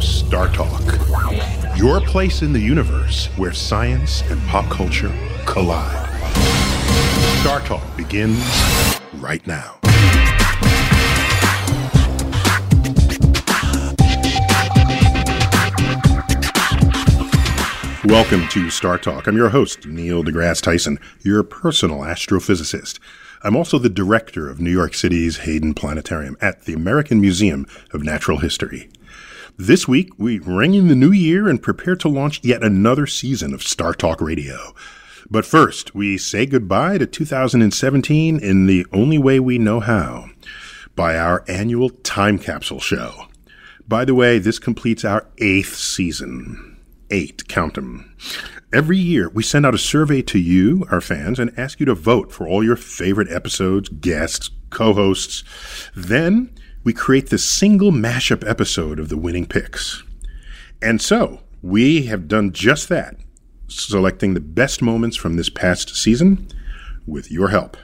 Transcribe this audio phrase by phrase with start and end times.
[0.00, 0.82] Star Talk,
[1.76, 5.12] your place in the universe where science and pop culture
[5.46, 6.08] collide.
[7.40, 8.42] Star Talk begins
[9.14, 9.78] right now.
[18.04, 19.26] Welcome to Star Talk.
[19.26, 22.98] I'm your host, Neil deGrasse Tyson, your personal astrophysicist.
[23.42, 28.02] I'm also the director of New York City's Hayden Planetarium at the American Museum of
[28.02, 28.90] Natural History.
[29.58, 33.54] This week, we ring in the new year and prepare to launch yet another season
[33.54, 34.74] of Star Talk Radio.
[35.30, 40.26] But first, we say goodbye to 2017 in the only way we know how
[40.96, 43.26] by our annual time capsule show.
[43.86, 46.76] By the way, this completes our eighth season.
[47.12, 48.12] Eight, count them.
[48.72, 51.94] Every year, we send out a survey to you, our fans, and ask you to
[51.94, 55.44] vote for all your favorite episodes, guests, co hosts.
[55.94, 56.50] Then
[56.84, 60.02] we create the single mashup episode of the winning picks.
[60.82, 63.16] And so, we have done just that,
[63.68, 66.46] selecting the best moments from this past season
[67.06, 67.78] with your help.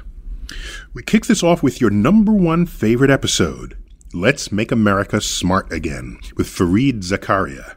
[0.92, 3.78] We kick this off with your number one favorite episode,
[4.12, 7.76] Let's Make America Smart Again, with Fareed Zakaria.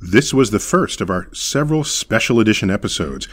[0.00, 3.28] This was the first of our several special edition episodes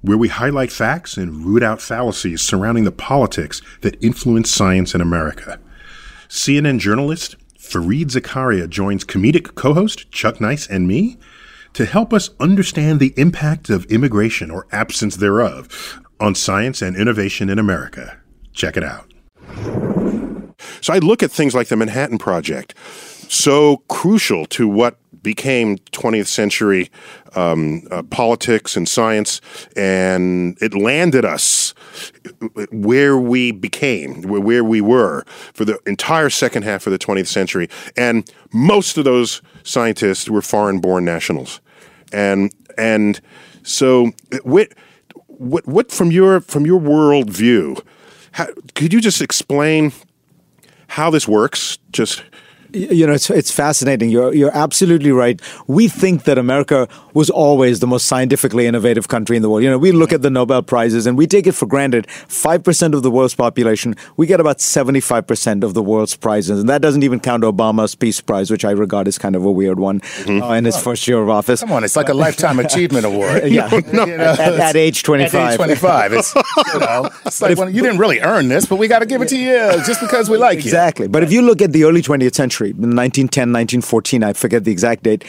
[0.00, 5.00] where we highlight facts and root out fallacies surrounding the politics that influence science in
[5.00, 5.60] America.
[6.32, 11.18] CNN journalist Fareed Zakaria joins comedic co host Chuck Nice and me
[11.74, 17.50] to help us understand the impact of immigration or absence thereof on science and innovation
[17.50, 18.18] in America.
[18.54, 19.12] Check it out.
[20.80, 22.74] So I look at things like the Manhattan Project,
[23.32, 26.90] so crucial to what became 20th century
[27.34, 29.40] um, uh, politics and science,
[29.76, 31.74] and it landed us
[32.70, 37.68] where we became, where we were for the entire second half of the 20th century.
[37.96, 41.60] And most of those scientists were foreign born nationals.
[42.12, 43.20] And, and
[43.62, 44.10] so,
[44.42, 44.72] what,
[45.26, 47.76] what, what from your, from your world view,
[48.74, 49.92] could you just explain
[50.88, 51.78] how this works?
[51.90, 52.22] Just
[52.74, 54.10] you know, it's, it's fascinating.
[54.10, 55.40] You're, you're absolutely right.
[55.66, 59.62] We think that America was always the most scientifically innovative country in the world.
[59.62, 62.06] You know, we look at the Nobel Prizes and we take it for granted.
[62.06, 66.60] 5% of the world's population, we get about 75% of the world's prizes.
[66.60, 69.50] And that doesn't even count Obama's Peace Prize, which I regard as kind of a
[69.50, 70.42] weird one mm-hmm.
[70.42, 71.60] uh, in his first year of office.
[71.60, 73.46] Come on, it's like a Lifetime Achievement Award.
[73.48, 73.68] yeah.
[73.92, 75.34] no, you know, at, at, age 25.
[75.34, 76.12] At age 25.
[76.12, 79.00] It's, you know, it's like, if, well, you didn't really earn this, but we got
[79.00, 80.70] to give it to you just because we like exactly.
[80.70, 80.72] you.
[80.72, 81.08] Exactly.
[81.08, 85.02] But if you look at the early 20th century, 1910, 1914, I forget the exact
[85.02, 85.24] date,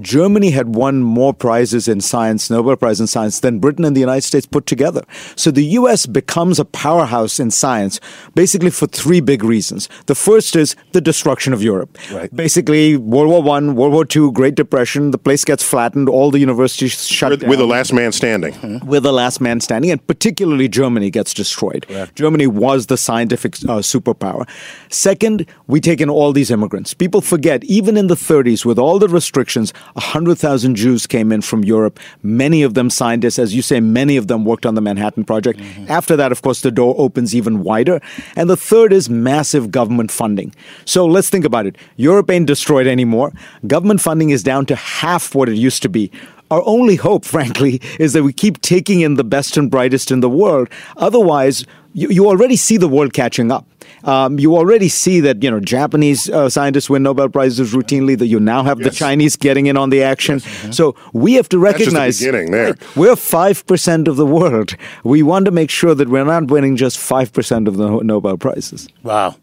[0.00, 4.00] Germany had won more prizes in science, Nobel Prize in science, than Britain and the
[4.00, 5.02] United States put together.
[5.36, 8.00] So the US becomes a powerhouse in science
[8.34, 9.88] basically for three big reasons.
[10.06, 11.98] The first is the destruction of Europe.
[12.12, 12.34] Right.
[12.34, 16.38] Basically, World War One, World War Two, Great Depression, the place gets flattened, all the
[16.38, 17.50] universities shut With, down.
[17.50, 18.80] with the last man standing.
[18.84, 21.86] We're the last man standing, and particularly Germany gets destroyed.
[22.14, 24.48] Germany was the scientific uh, superpower.
[24.90, 26.94] Second, we take in all these immigrants.
[26.94, 31.64] People forget, even in the 30s, with all the restrictions, 100,000 Jews came in from
[31.64, 33.38] Europe, many of them scientists.
[33.38, 35.60] As you say, many of them worked on the Manhattan Project.
[35.60, 35.90] Mm-hmm.
[35.90, 38.00] After that, of course, the door opens even wider.
[38.36, 40.54] And the third is massive government funding.
[40.84, 41.76] So let's think about it.
[41.96, 43.32] Europe ain't destroyed anymore.
[43.66, 46.10] Government funding is down to half what it used to be.
[46.50, 50.20] Our only hope, frankly, is that we keep taking in the best and brightest in
[50.20, 50.68] the world.
[50.96, 51.64] Otherwise,
[51.98, 53.66] you, you already see the world catching up.
[54.04, 58.16] Um, you already see that you know Japanese uh, scientists win Nobel prizes routinely.
[58.16, 60.40] That you now have the Chinese getting in on the action.
[60.72, 62.66] So we have to just the recognize beginning there.
[62.68, 64.76] Right, we're five percent of the world.
[65.02, 68.36] We want to make sure that we're not winning just five percent of the Nobel
[68.36, 68.88] prizes.
[69.02, 69.36] Wow.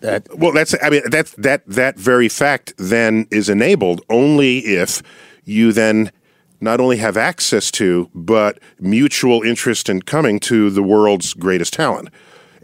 [0.00, 5.02] That Well, that's I mean that's that that very fact then is enabled only if
[5.44, 6.10] you then
[6.64, 12.08] not only have access to but mutual interest in coming to the world's greatest talent.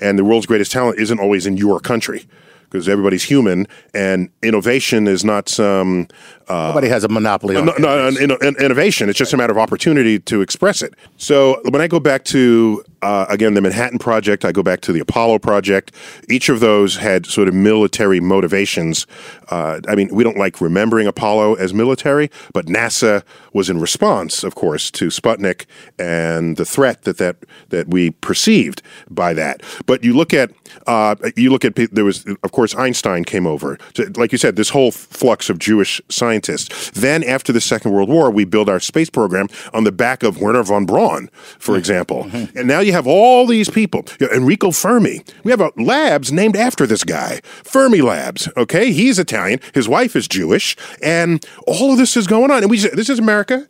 [0.00, 2.26] And the world's greatest talent isn't always in your country
[2.70, 6.08] because everybody's human and innovation is not some
[6.50, 9.08] nobody has a monopoly on no, no, an innovation.
[9.08, 10.94] It's just a matter of opportunity to express it.
[11.16, 14.92] So when I go back to uh, again the Manhattan Project, I go back to
[14.92, 15.92] the Apollo Project.
[16.28, 19.06] Each of those had sort of military motivations.
[19.48, 23.22] Uh, I mean, we don't like remembering Apollo as military, but NASA
[23.52, 25.66] was in response, of course, to Sputnik
[25.98, 27.36] and the threat that that
[27.70, 29.62] that we perceived by that.
[29.86, 30.50] But you look at
[30.86, 33.78] uh, you look at there was of course Einstein came over.
[33.94, 36.00] So, like you said, this whole flux of Jewish
[36.40, 36.90] scientists.
[36.90, 40.40] Then after the Second World War, we build our space program on the back of
[40.40, 41.28] Wernher von Braun,
[41.58, 42.28] for example.
[42.32, 44.04] And now you have all these people.
[44.18, 45.22] You know, Enrico Fermi.
[45.44, 48.48] We have a labs named after this guy, Fermi Labs.
[48.56, 49.60] Okay, he's Italian.
[49.74, 52.62] His wife is Jewish, and all of this is going on.
[52.62, 53.68] And we just, this is America.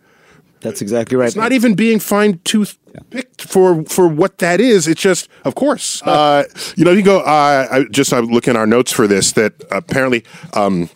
[0.61, 1.27] That's exactly right.
[1.27, 2.77] It's not even being fine tooth
[3.11, 4.87] picked for for what that is.
[4.87, 6.45] It's just, of course, uh,
[6.77, 6.93] you know.
[6.93, 7.21] You go.
[7.21, 9.33] Uh, I just I'm looking our notes for this.
[9.33, 10.25] That apparently.
[10.53, 10.91] Um,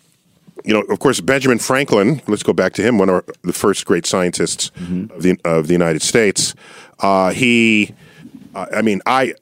[0.64, 2.22] you know, of course, Benjamin Franklin.
[2.26, 4.70] Let's go back to him, one of the first great scientists
[5.10, 6.54] of the of the United States.
[7.00, 7.94] Uh, he,
[8.54, 9.34] uh, I mean, I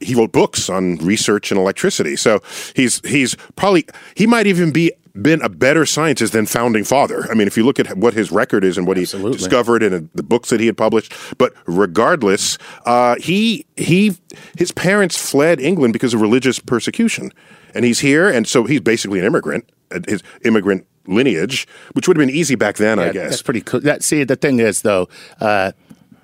[0.00, 2.16] he wrote books on research and electricity.
[2.16, 2.40] So
[2.74, 7.30] he's he's probably he might even be been a better scientist than founding father.
[7.30, 9.94] I mean, if you look at what his record is and what he discovered and
[9.94, 14.16] uh, the books that he had published, but regardless, uh, he he
[14.56, 17.32] his parents fled England because of religious persecution,
[17.74, 19.70] and he's here, and so he's basically an immigrant.
[20.08, 23.30] His immigrant lineage, which would have been easy back then, I guess.
[23.30, 23.80] That's pretty cool.
[23.80, 25.08] That, see, the thing is, though,
[25.40, 25.72] uh,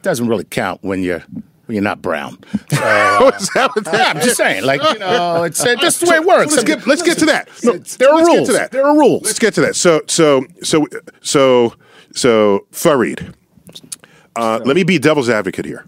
[0.02, 1.22] doesn't really count when you're
[1.68, 2.36] you're not brown.
[2.72, 5.76] So, uh, Is that what that- yeah, I'm just saying, like you know, it's uh,
[5.76, 6.52] just the way it works.
[6.52, 7.48] let's get let's get to that.
[7.62, 8.38] No, there are let's rules.
[8.40, 8.70] Get to that.
[8.72, 9.22] There are rules.
[9.24, 9.76] Let's get to that.
[9.76, 10.86] So so so
[11.20, 11.74] so
[12.14, 13.34] so Fareed.
[14.36, 15.84] Uh, let me be devil's advocate here.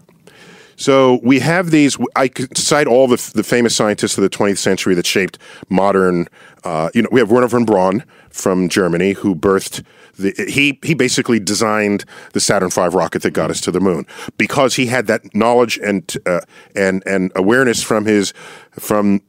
[0.75, 1.97] So we have these.
[2.15, 5.37] I could cite all the, the famous scientists of the 20th century that shaped
[5.69, 6.27] modern.
[6.63, 9.83] Uh, you know, we have Wernher von Braun from Germany who birthed
[10.17, 10.33] the.
[10.49, 14.05] He he basically designed the Saturn V rocket that got us to the moon
[14.37, 16.41] because he had that knowledge and uh,
[16.75, 18.33] and and awareness from his
[18.71, 19.21] from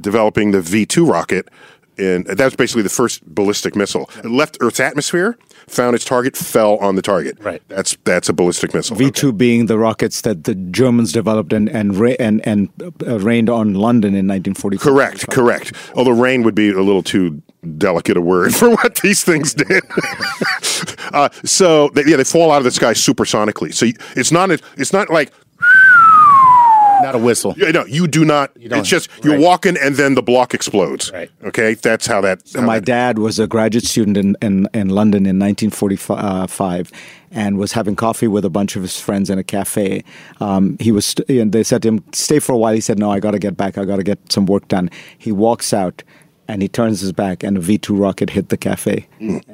[0.00, 1.48] developing the V two rocket.
[1.98, 4.10] And that was basically the first ballistic missile.
[4.18, 7.38] It left Earth's atmosphere, found its target, fell on the target.
[7.40, 7.62] Right.
[7.68, 8.96] That's that's a ballistic missile.
[8.96, 12.68] V two being the rockets that the Germans developed and and ra- and, and
[13.06, 14.92] uh, rained on London in 1944.
[14.92, 15.72] Correct, correct.
[15.94, 17.42] Although rain would be a little too
[17.76, 19.82] delicate a word for what these things did.
[21.12, 23.74] uh, so they, yeah, they fall out of the sky supersonically.
[23.74, 25.32] So it's not a, it's not like
[27.02, 27.54] not a whistle.
[27.56, 28.52] you know you do not.
[28.54, 29.40] don't- it's just you're right.
[29.42, 31.10] walking and then the block explodes.
[31.12, 31.30] Right.
[31.44, 32.46] Okay, that's how that.
[32.48, 36.90] So how my that- dad was a graduate student in, in, in London in 1945
[37.30, 40.02] and was having coffee with a bunch of his friends in a cafe.
[40.40, 42.98] Um, he was, st- and they said to him, "Stay for a while." He said,
[42.98, 43.76] "No, I got to get back.
[43.78, 46.02] I got to get some work done." He walks out.
[46.50, 49.06] And he turns his back, and a V two rocket hit the cafe.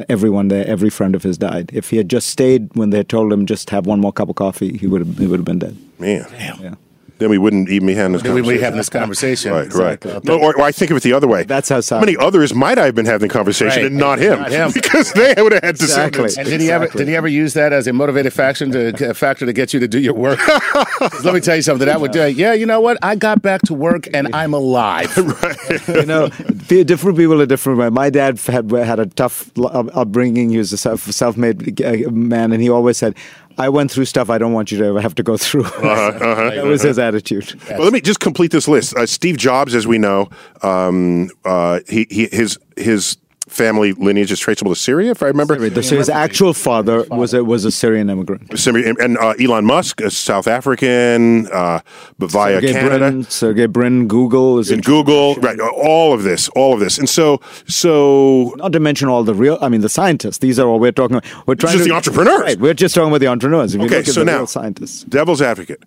[0.09, 1.71] Everyone there, every friend of his died.
[1.75, 4.37] If he had just stayed when they told him just have one more cup of
[4.37, 5.77] coffee, he would have he would have been dead.
[5.99, 6.25] man.
[6.63, 6.75] Yeah.
[7.19, 8.57] Then we wouldn't even be having this We conversation.
[8.57, 9.53] we having this conversation.
[9.53, 10.13] Right, Exactly.
[10.13, 10.25] right.
[10.25, 11.45] No, or, or I think of it the other way.
[11.45, 13.87] That's how How many others might I have been having the conversation Right.
[13.87, 14.41] and not him?
[14.41, 14.71] Not him.
[14.75, 16.25] because they would have had Exactly.
[16.25, 16.39] descendants.
[16.39, 19.15] And did he ever did he ever use that as a motivated faction to a
[19.15, 20.41] factor to get you to do your work?
[21.25, 21.87] let me tell you something.
[21.87, 22.27] That would do.
[22.29, 22.99] Yeah, you know what?
[23.03, 25.17] I got back to work and I'm alive.
[25.43, 25.89] right.
[25.89, 26.29] you know,
[26.69, 27.79] different people are different.
[27.79, 27.91] way.
[27.91, 30.51] My dad had had a tough upbringing.
[30.51, 33.15] He was a self, self-made uh, man, and he always said,
[33.59, 36.65] "I went through stuff I don't want you to ever have to go through." that
[36.65, 37.61] was his attitude.
[37.71, 38.97] Well, let me just complete this list.
[38.97, 40.29] Uh, Steve Jobs, as we know,
[40.63, 43.17] um, uh, he, he his his
[43.55, 45.55] family lineage is traceable to Syria, if I remember.
[45.83, 48.59] So his actual father was a was a Syrian immigrant.
[48.59, 51.81] Syria- And uh, Elon Musk, a South African, uh,
[52.19, 52.99] via Sergey Canada.
[53.11, 55.59] Brin, Sergey Brin, Google is and Google, right?
[55.61, 59.57] All of this, all of this, and so, so Not to mention all the real,
[59.61, 60.39] I mean, the scientists.
[60.39, 61.47] These are all we're talking about.
[61.47, 62.41] We're trying Just to, the entrepreneurs.
[62.41, 63.75] Right, we're just talking about the entrepreneurs.
[63.75, 65.05] If Okay, so the now- real scientists.
[65.05, 65.83] devil's advocate.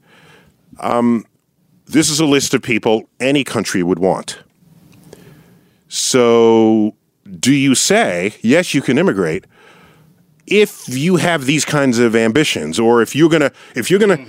[0.80, 1.26] Um,
[1.86, 4.40] this is a list of people any country would want.
[5.90, 6.94] So,
[7.40, 9.46] do you say yes, you can immigrate
[10.46, 14.26] if you have these kinds of ambitions, or if you're gonna, if you're gonna,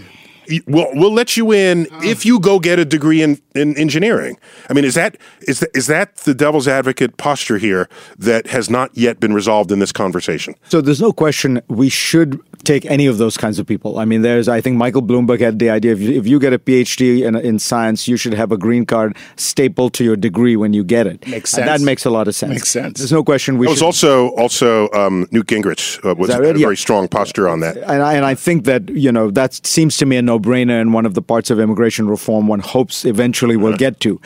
[0.66, 4.38] we'll we'll let you in if you go get a degree in, in engineering.
[4.68, 7.88] I mean, is that is that, is that the devil's advocate posture here
[8.18, 10.54] that has not yet been resolved in this conversation?
[10.68, 13.98] So there's no question we should take any of those kinds of people.
[13.98, 16.52] I mean, there's I think Michael Bloomberg had the idea if you, if you get
[16.52, 20.56] a PhD in, in science, you should have a green card stapled to your degree
[20.56, 21.26] when you get it.
[21.26, 21.80] Makes And sense.
[21.80, 22.50] that makes a lot of sense.
[22.50, 22.98] Makes sense.
[22.98, 23.84] There's no question we It was should.
[23.86, 26.56] also also um, Newt Gingrich uh, was that a right?
[26.56, 26.66] Yeah.
[26.66, 27.76] very strong posture on that.
[27.76, 30.94] and I, and I think that you know that seems to me a no-brainer and
[30.94, 34.20] one of the parts of immigration reform one hopes eventually will get to.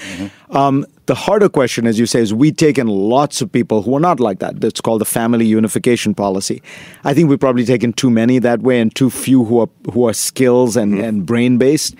[0.51, 3.97] Um, the harder question, as you say, is we take in lots of people who
[3.97, 4.61] are not like that.
[4.61, 6.63] That's called the family unification policy.
[7.05, 10.07] I think we've probably taken too many that way and too few who are who
[10.07, 11.97] are skills and, and brain based.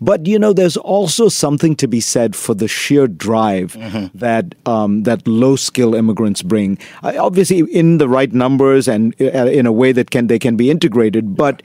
[0.00, 3.76] But you know, there's also something to be said for the sheer drive
[4.14, 6.78] that um, that low skill immigrants bring.
[7.02, 10.56] Uh, obviously, in the right numbers and uh, in a way that can they can
[10.56, 11.36] be integrated.
[11.36, 11.62] But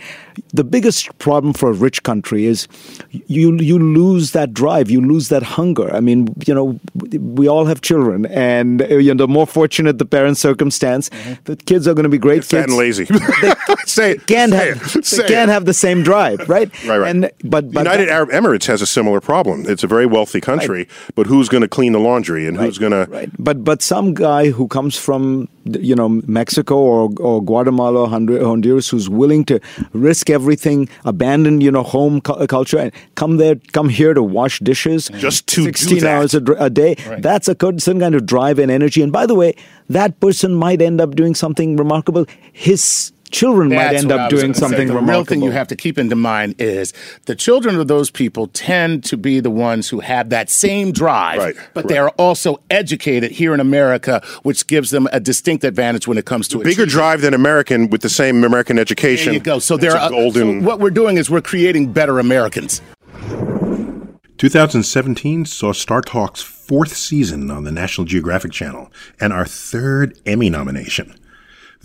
[0.53, 2.67] the biggest problem for a rich country is
[3.11, 5.93] you you lose that drive, you lose that hunger.
[5.93, 6.79] I mean, you know,
[7.19, 11.09] we all have children, and uh, you know, the more fortunate the parent circumstance,
[11.45, 13.05] the kids are going to be great Fat kids and lazy.
[13.85, 14.27] say it.
[14.27, 15.05] can't Say have it.
[15.05, 15.53] Say they can't it.
[15.53, 16.71] have the same drive, right?
[16.85, 17.09] Right, right.
[17.09, 19.65] And but, but United Arab Emirates has a similar problem.
[19.67, 22.91] It's a very wealthy country, but who's going to clean the laundry and who's going
[22.91, 23.05] to?
[23.09, 23.29] right.
[23.39, 29.09] But but some guy who comes from you know Mexico or or Guatemala Honduras who's
[29.09, 29.59] willing to
[29.93, 34.59] risk everything, abandon you know home cu- culture and come there, come here to wash
[34.59, 35.19] dishes mm.
[35.19, 36.95] Just to sixteen hours a, a day.
[37.19, 39.01] That's a good- certain kind of drive and energy.
[39.01, 39.55] And by the way,
[39.89, 42.25] that person might end up doing something remarkable.
[42.53, 44.85] His children might end up doing gonna say.
[44.85, 45.07] the remarkable.
[45.13, 46.93] real thing you have to keep into mind is
[47.25, 51.39] the children of those people tend to be the ones who have that same drive,
[51.39, 56.07] Right, but they are also educated here in America, which gives them a distinct advantage
[56.07, 56.89] when it comes to a Bigger achieving.
[56.89, 59.27] drive than American with the same American education.
[59.27, 59.59] There you go.
[59.59, 60.61] So there are golden.
[60.61, 62.81] So what we're doing is we're creating better Americans.
[64.37, 70.49] 2017 saw Star Talk's fourth season on the National Geographic Channel and our third Emmy
[70.49, 71.15] nomination.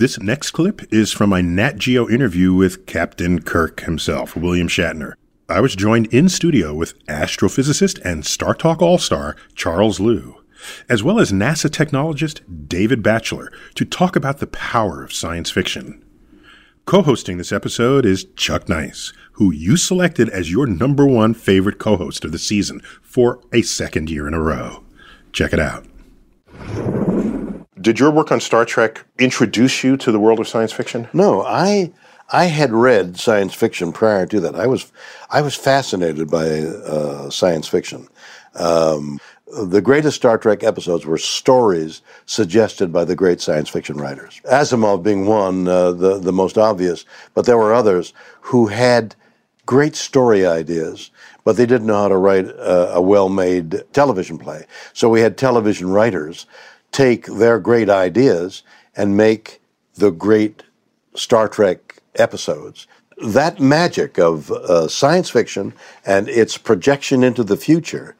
[0.00, 5.12] This next clip is from my Nat Geo interview with Captain Kirk himself, William Shatner.
[5.46, 10.42] I was joined in studio with astrophysicist and Star Talk All Star Charles Liu,
[10.88, 16.02] as well as NASA technologist David Batchelor, to talk about the power of science fiction.
[16.86, 21.78] Co hosting this episode is Chuck Nice, who you selected as your number one favorite
[21.78, 24.82] co host of the season for a second year in a row.
[25.34, 25.84] Check it out.
[27.80, 31.08] Did your work on Star Trek introduce you to the world of science fiction?
[31.12, 31.92] No, I
[32.32, 34.54] I had read science fiction prior to that.
[34.54, 34.92] I was
[35.30, 38.08] I was fascinated by uh, science fiction.
[38.54, 39.18] Um,
[39.68, 44.40] the greatest Star Trek episodes were stories suggested by the great science fiction writers.
[44.44, 49.14] Asimov being one, uh, the the most obvious, but there were others who had
[49.66, 51.10] great story ideas,
[51.44, 54.66] but they didn't know how to write a, a well-made television play.
[54.92, 56.46] So we had television writers
[56.92, 58.62] take their great ideas
[58.96, 59.60] and make
[59.94, 60.62] the great
[61.14, 62.86] Star Trek episodes.
[63.22, 65.74] That magic of uh, science fiction
[66.06, 68.16] and its projection into the future,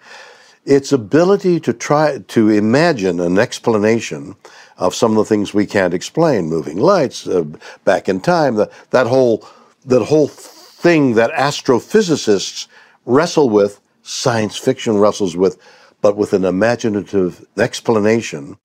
[0.64, 4.36] its ability to try to imagine an explanation
[4.76, 7.44] of some of the things we can't explain, moving lights, uh,
[7.84, 9.46] back in time, the, that whole
[9.86, 12.66] that whole thing that astrophysicists
[13.06, 15.58] wrestle with, science fiction wrestles with,
[16.00, 18.56] but with an imaginative explanation.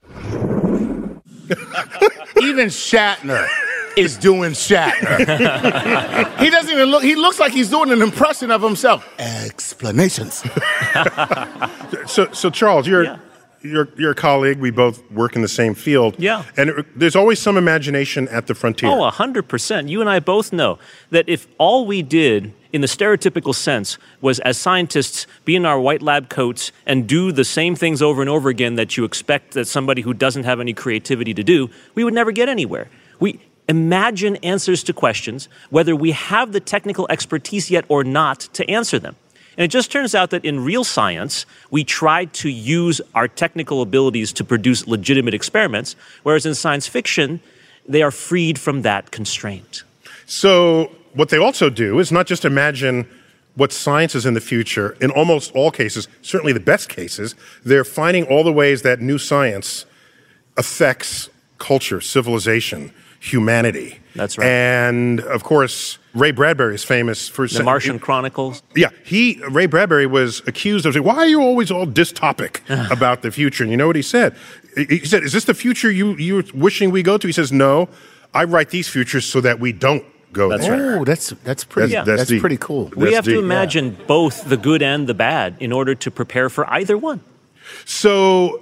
[2.41, 3.47] Even Shatner
[3.97, 5.17] is doing Shatner.
[6.39, 9.07] he doesn't even look, he looks like he's doing an impression of himself.
[9.19, 10.43] Explanations.
[12.07, 13.17] So, so Charles, you're Yeah.
[13.63, 14.59] you're you're a colleague.
[14.59, 16.15] We both work in the same field.
[16.19, 16.43] Yeah.
[16.55, 18.89] and it, there's always some imagination at the frontier.
[18.91, 19.89] Oh, 100%.
[19.89, 20.77] You and I both know
[21.09, 25.79] that if all we did in the stereotypical sense was as scientists be in our
[25.79, 29.53] white lab coats and do the same things over and over again that you expect
[29.53, 32.89] that somebody who doesn't have any creativity to do, we would never get anywhere.
[33.17, 33.39] We
[33.69, 38.99] imagine answers to questions, whether we have the technical expertise yet or not to answer
[38.99, 39.15] them.
[39.57, 43.81] And it just turns out that in real science, we try to use our technical
[43.81, 47.39] abilities to produce legitimate experiments, whereas in science fiction,
[47.87, 49.83] they are freed from that constraint.
[50.25, 53.07] So, what they also do is not just imagine
[53.55, 54.97] what science is in the future.
[55.01, 59.17] In almost all cases, certainly the best cases, they're finding all the ways that new
[59.17, 59.85] science
[60.57, 63.99] affects culture, civilization, humanity.
[64.13, 64.45] That's right.
[64.45, 68.61] And of course, Ray Bradbury is famous for The Martian Chronicles.
[68.75, 72.59] Yeah, he Ray Bradbury was accused of saying, "Why are you always all dystopic
[72.91, 74.35] about the future?" And you know what he said?
[74.75, 77.51] He he said, "Is this the future you you're wishing we go to?" He says,
[77.51, 77.89] "No,
[78.33, 80.05] I write these futures so that we don't
[80.35, 81.93] go That's there." Oh, that's that's pretty.
[81.93, 82.91] That's- That's, that's pretty cool.
[82.95, 83.39] We That's have to deep.
[83.43, 87.19] imagine both the good and the bad in order to prepare for either one.
[87.85, 88.61] So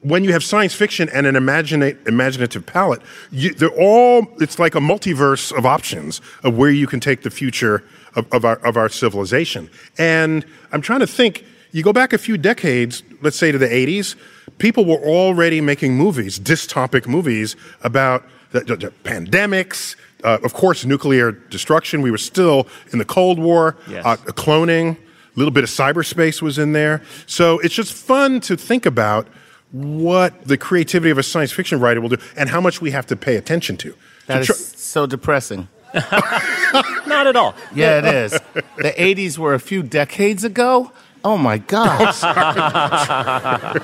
[0.00, 4.74] when you have science fiction and an imagina- imaginative palette, you, they're all, it's like
[4.74, 7.82] a multiverse of options of where you can take the future
[8.14, 9.68] of, of, our, of our civilization.
[9.98, 13.66] And I'm trying to think, you go back a few decades, let's say to the
[13.66, 14.14] 80s,
[14.58, 20.84] people were already making movies, dystopic movies about the, the- the pandemics, uh, of course,
[20.84, 22.02] nuclear destruction.
[22.02, 24.04] We were still in the Cold War, Yes.
[24.04, 24.98] uh, cloning, a
[25.36, 27.02] little bit of cyberspace was in there.
[27.26, 29.28] So it's just fun to think about
[29.70, 33.06] what the creativity of a science fiction writer will do and how much we have
[33.06, 33.94] to pay attention to.
[34.26, 35.68] That So is so depressing.
[35.94, 37.54] Not at all.
[37.74, 38.32] Yeah, it is.
[38.76, 40.90] The 80s were a few decades ago.
[41.24, 42.22] Oh my gosh.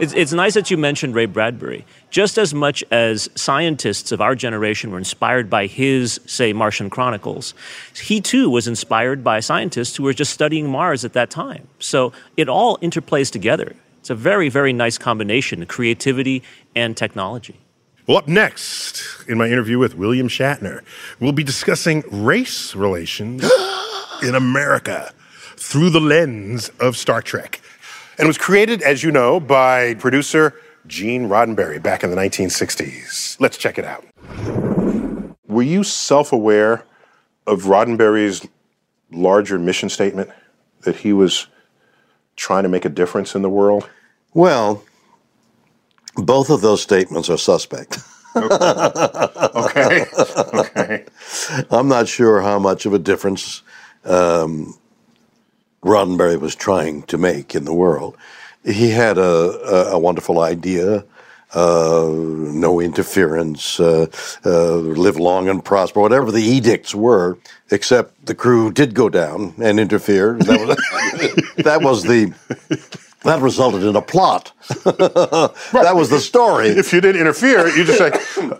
[0.00, 1.84] It's, it's nice that you mentioned Ray Bradbury.
[2.10, 7.52] Just as much as scientists of our generation were inspired by his, say, Martian Chronicles,
[7.94, 11.68] he too was inspired by scientists who were just studying Mars at that time.
[11.78, 13.76] So it all interplays together.
[14.00, 16.42] It's a very, very nice combination of creativity
[16.74, 17.56] and technology.
[18.06, 20.80] Well, up next in my interview with William Shatner,
[21.20, 23.44] we'll be discussing race relations
[24.22, 25.12] in America
[25.56, 27.60] through the lens of Star Trek.
[28.16, 30.54] And it was created, as you know, by producer
[30.88, 33.38] Gene Roddenberry back in the 1960s.
[33.38, 34.04] Let's check it out.
[35.46, 36.84] Were you self aware
[37.46, 38.46] of Roddenberry's
[39.10, 40.30] larger mission statement
[40.82, 41.46] that he was
[42.36, 43.88] trying to make a difference in the world?
[44.34, 44.82] Well,
[46.16, 47.98] both of those statements are suspect.
[48.36, 50.04] Okay.
[50.14, 51.04] okay.
[51.70, 53.62] I'm not sure how much of a difference
[54.04, 54.78] um,
[55.82, 58.16] Roddenberry was trying to make in the world.
[58.64, 61.04] He had a, a, a wonderful idea.
[61.54, 64.06] Uh, no interference, uh,
[64.44, 67.38] uh, live long and prosper, whatever the edicts were,
[67.70, 70.34] except the crew did go down and interfere.
[70.40, 72.34] That was, that was the,
[73.22, 74.52] that resulted in a plot.
[74.68, 76.68] that was the story.
[76.68, 78.10] If you didn't interfere, you just say,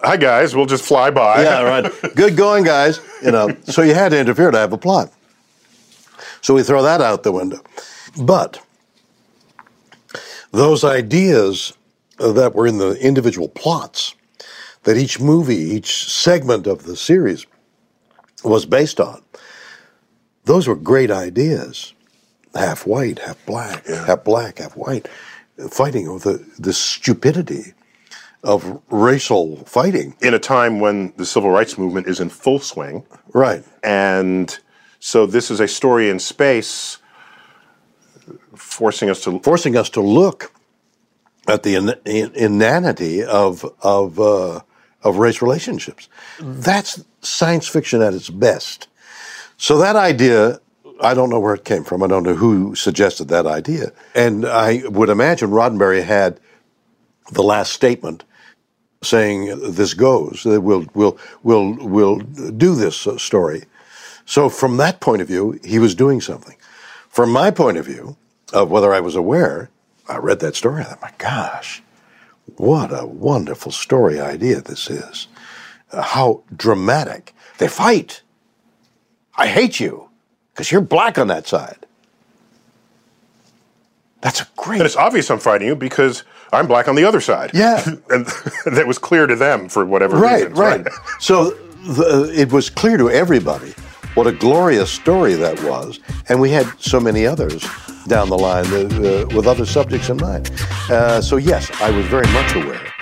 [0.03, 1.93] "Hi guys, we'll just fly by." yeah, right.
[2.17, 3.01] Good going, guys.
[3.23, 5.13] You know, so you had to interfere to have a plot.
[6.41, 7.61] So we throw that out the window.
[8.21, 8.65] But
[10.51, 11.73] those ideas
[12.19, 14.15] that were in the individual plots
[14.85, 17.47] that each movie, each segment of the series
[18.45, 19.23] was based on,
[20.45, 21.93] those were great ideas.
[22.55, 25.07] Half white, half black, half black, half white,
[25.71, 27.75] fighting over the, the stupidity
[28.43, 30.17] of racial fighting.
[30.23, 33.63] In a time when the civil rights movement is in full swing, Right.
[33.83, 34.59] and
[35.01, 36.99] so this is a story in space,
[38.55, 39.41] forcing us to.
[39.41, 40.53] forcing us to look
[41.47, 44.61] at the in, in, inanity of of uh,
[45.03, 46.09] of race relationships.
[46.41, 48.88] That's science fiction at its best.
[49.57, 50.61] So that idea,
[51.01, 52.03] I don't know where it came from.
[52.03, 56.38] I don't know who suggested that idea, and I would imagine Roddenberry had
[57.33, 58.25] the last statement
[59.03, 60.43] saying this goes.
[60.45, 63.64] that We'll we'll we'll we'll do this uh, story.
[64.25, 66.58] So from that point of view, he was doing something.
[67.09, 68.16] From my point of view,
[68.53, 69.71] of whether I was aware,
[70.09, 70.83] I read that story.
[70.83, 71.83] I thought, my gosh,
[72.57, 75.29] what a wonderful story idea this is.
[75.92, 77.35] Uh, how dramatic.
[77.59, 78.23] They fight.
[79.37, 80.09] I hate you
[80.53, 81.87] because you're black on that side.
[84.21, 84.79] That's a great.
[84.81, 87.53] And it's obvious I'm fighting you because I'm black on the other side.
[87.55, 87.83] Yeah.
[88.11, 88.27] and
[88.66, 90.59] that was clear to them for whatever right, reasons.
[90.59, 90.87] right.
[91.21, 91.51] So
[91.87, 93.75] the, it was clear to everybody
[94.14, 96.01] what a glorious story that was.
[96.29, 97.66] And we had so many others
[98.07, 100.51] down the line uh, uh, with other subjects in mind.
[100.90, 102.92] Uh, so, yes, I was very much aware.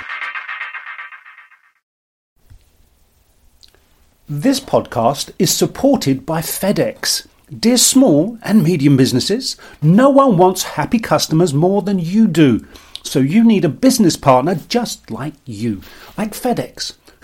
[4.29, 7.29] This podcast is supported by FedEx.
[7.57, 12.67] Dear small and medium businesses, no one wants happy customers more than you do.
[13.05, 15.81] So you need a business partner just like you,
[16.19, 16.95] like FedEx,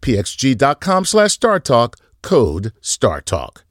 [0.00, 1.94] pxg.com slash StarTalk.
[2.22, 3.62] Code StarTalk.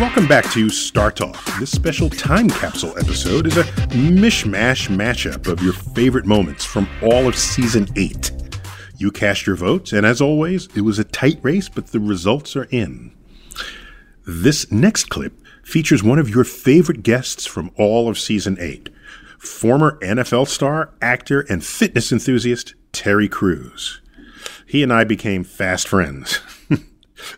[0.00, 1.44] Welcome back to Star Talk.
[1.58, 7.26] This special time capsule episode is a mishmash matchup of your favorite moments from all
[7.26, 8.30] of season 8.
[8.96, 12.54] You cast your votes, and as always, it was a tight race, but the results
[12.54, 13.12] are in.
[14.24, 15.32] This next clip
[15.64, 18.90] features one of your favorite guests from all of season 8
[19.38, 24.00] former NFL star, actor, and fitness enthusiast Terry Crews.
[24.68, 26.40] He and I became fast friends.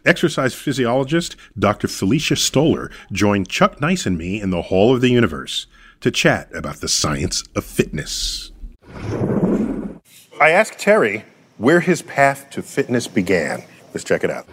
[0.05, 1.87] Exercise physiologist Dr.
[1.87, 5.69] Felicia Stoler joined Chuck Nice and me in the Hall of the Universe
[6.01, 8.51] to chat about the science of fitness.
[10.41, 11.25] I asked Terry
[11.59, 13.63] where his path to fitness began.
[13.95, 14.49] Let's check it out.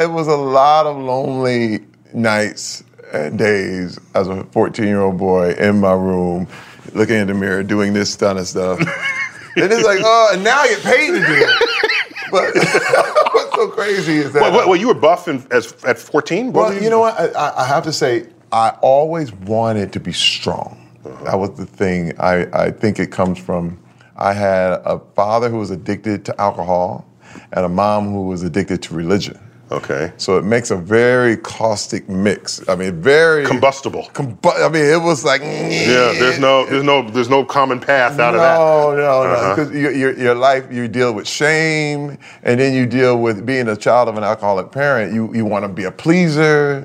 [0.00, 5.54] It was a lot of lonely nights and days as a 14 year old boy
[5.54, 6.46] in my room,
[6.92, 8.78] looking in the mirror, doing this kind of stuff.
[9.62, 11.90] and it's like, oh, and now you're paid to do it.
[12.30, 12.54] But
[13.34, 14.42] what's so crazy is that.
[14.42, 16.52] Well, well, well, you were buffing as, at 14?
[16.52, 17.18] Well, you know what?
[17.18, 20.76] I- I, I have to say, I always wanted to be strong.
[21.04, 21.24] Uh-huh.
[21.24, 22.18] That was the thing.
[22.18, 23.78] I, I think it comes from
[24.16, 27.06] I had a father who was addicted to alcohol
[27.52, 29.38] and a mom who was addicted to religion.
[29.70, 30.12] Okay.
[30.16, 32.66] So it makes a very caustic mix.
[32.68, 34.04] I mean, very Combustible.
[34.14, 38.18] combu- I mean, it was like Yeah, there's no, there's no, there's no common path
[38.18, 38.56] out of that.
[38.58, 39.30] No, no, no.
[39.30, 39.54] Uh-huh.
[39.56, 43.76] Because your, your, life, you deal with shame, and then you deal with being a
[43.76, 45.12] child of an alcoholic parent.
[45.12, 46.82] You you want to be a pleaser,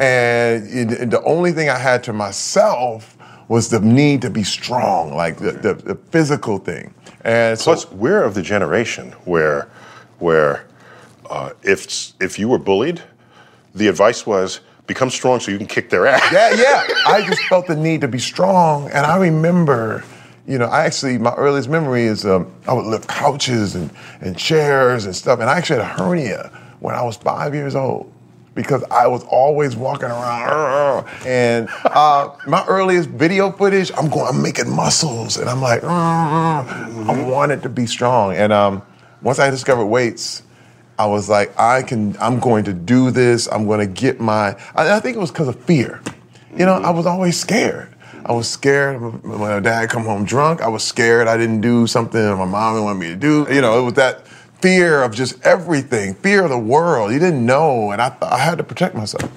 [0.00, 3.16] and, it- and the only thing I had to myself
[3.48, 6.92] was the need to be strong, like the, the, the physical thing.
[7.24, 9.68] And so, Plus, we're of the generation where,
[10.18, 10.66] where,
[11.30, 13.02] uh, if if you were bullied,
[13.74, 16.22] the advice was become strong so you can kick their ass.
[16.32, 16.94] yeah, yeah.
[17.06, 20.04] I just felt the need to be strong, and I remember,
[20.46, 24.36] you know, I actually my earliest memory is um, I would lift couches and, and
[24.36, 28.12] chairs and stuff, and I actually had a hernia when I was five years old
[28.54, 34.42] because I was always walking around, and uh, my earliest video footage, I'm going, I'm
[34.42, 38.82] making muscles, and I'm like, I wanted to be strong, and um,
[39.22, 40.42] once I discovered weights.
[40.98, 43.48] I was like, I can, I'm going to do this.
[43.50, 46.00] I'm going to get my, I, I think it was because of fear.
[46.56, 47.94] You know, I was always scared.
[48.26, 50.62] I was scared when my dad come home drunk.
[50.62, 53.46] I was scared I didn't do something my mom wanted me to do.
[53.52, 54.26] You know, it was that
[54.62, 57.12] fear of just everything, fear of the world.
[57.12, 59.30] You didn't know, and I, th- I had to protect myself.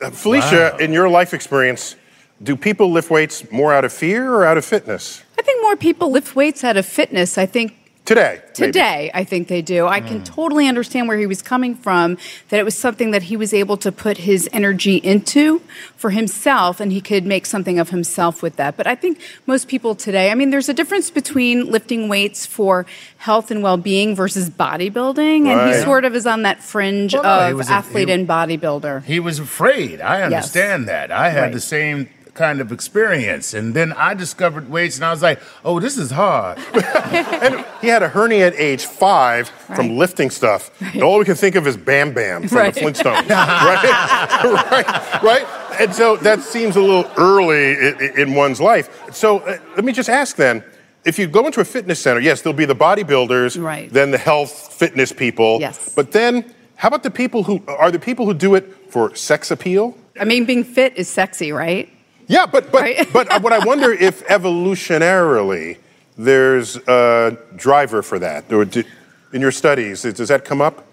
[0.00, 1.96] Uh, Felicia, in your life experience,
[2.42, 5.22] do people lift weights more out of fear or out of fitness?
[5.38, 7.36] I think more people lift weights out of fitness.
[7.36, 7.74] I think
[8.08, 8.40] Today.
[8.58, 8.72] maybe.
[8.72, 9.86] Today, I think they do.
[9.86, 10.24] I can hmm.
[10.24, 12.16] totally understand where he was coming from,
[12.48, 15.60] that it was something that he was able to put his energy into
[15.94, 18.78] for himself, and he could make something of himself with that.
[18.78, 22.86] But I think most people today, I mean, there's a difference between lifting weights for
[23.18, 27.26] health and well being versus bodybuilding, and he sort of is on that fringe Well,
[27.26, 29.04] of was a- athlete he- and bodybuilder.
[29.04, 30.00] He was afraid.
[30.00, 31.10] I understand that.
[31.10, 31.52] I had Right.
[31.52, 33.52] the same kind of experience.
[33.52, 36.58] And then I discovered weights and I was like, oh, this is hard.
[37.44, 40.70] And he had a hernia at age five from lifting stuff.
[40.94, 42.74] And all we can think of is Bam Bam from Right.
[42.74, 43.28] the Flintstones.
[43.28, 44.70] right?
[44.70, 45.22] right?
[45.22, 45.46] Right?
[45.80, 48.88] And so that seems a little early in, in one's life.
[49.12, 50.62] So uh, let me just ask then.
[51.04, 53.90] If you go into a fitness center, yes, there'll be the bodybuilders, Right.
[53.92, 55.58] then the health fitness people.
[55.60, 55.94] Yes.
[55.94, 56.44] But then,
[56.76, 59.96] how about the people who are the people who do it for sex appeal?
[60.20, 61.88] I mean, being fit is sexy, right?
[62.28, 63.12] Yeah, but but Right.
[63.12, 65.78] but uh, what I wonder if evolutionarily
[66.16, 68.82] there's a driver for that, or do,
[69.32, 70.84] in your studies, does that come up?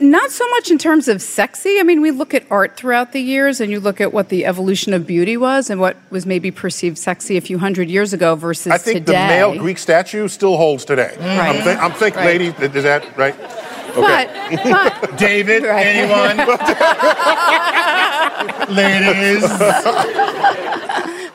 [0.00, 1.80] Not so much in terms of sexy.
[1.80, 4.46] I mean, we look at art throughout the years and you look at what the
[4.46, 8.36] evolution of beauty was and what was maybe perceived sexy a few hundred years ago
[8.36, 9.12] versus I think today.
[9.12, 11.16] the male Greek statue still holds today.
[11.18, 11.56] Right.
[11.56, 12.40] I'm, thi- I'm thinking, Right.
[12.40, 13.34] ladies, is that right?
[13.96, 14.30] But,
[14.62, 15.86] but David, Right.
[15.86, 16.36] anyone?
[18.76, 19.42] Ladies.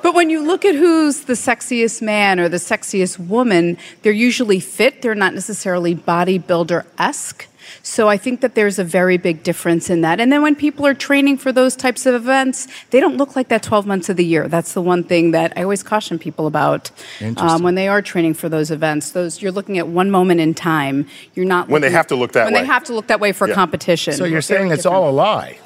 [0.05, 4.59] But when you look at who's the sexiest man or the sexiest woman, they're usually
[4.59, 5.01] fit.
[5.01, 7.47] They're not necessarily bodybuilder esque.
[7.83, 10.19] So I think that there's a very big difference in that.
[10.19, 13.47] And then when people are training for those types of events, they don't look like
[13.49, 14.47] that 12 months of the year.
[14.47, 16.91] That's the one thing that I always caution people about
[17.37, 19.11] um, when they are training for those events.
[19.11, 21.07] Those you're looking at one moment in time.
[21.33, 22.61] You're not When they have to look that when way.
[22.61, 23.55] they have to look that way for Yeah.
[23.55, 24.13] competition.
[24.13, 25.03] So you're Very saying it's different.
[25.03, 25.57] all a lie.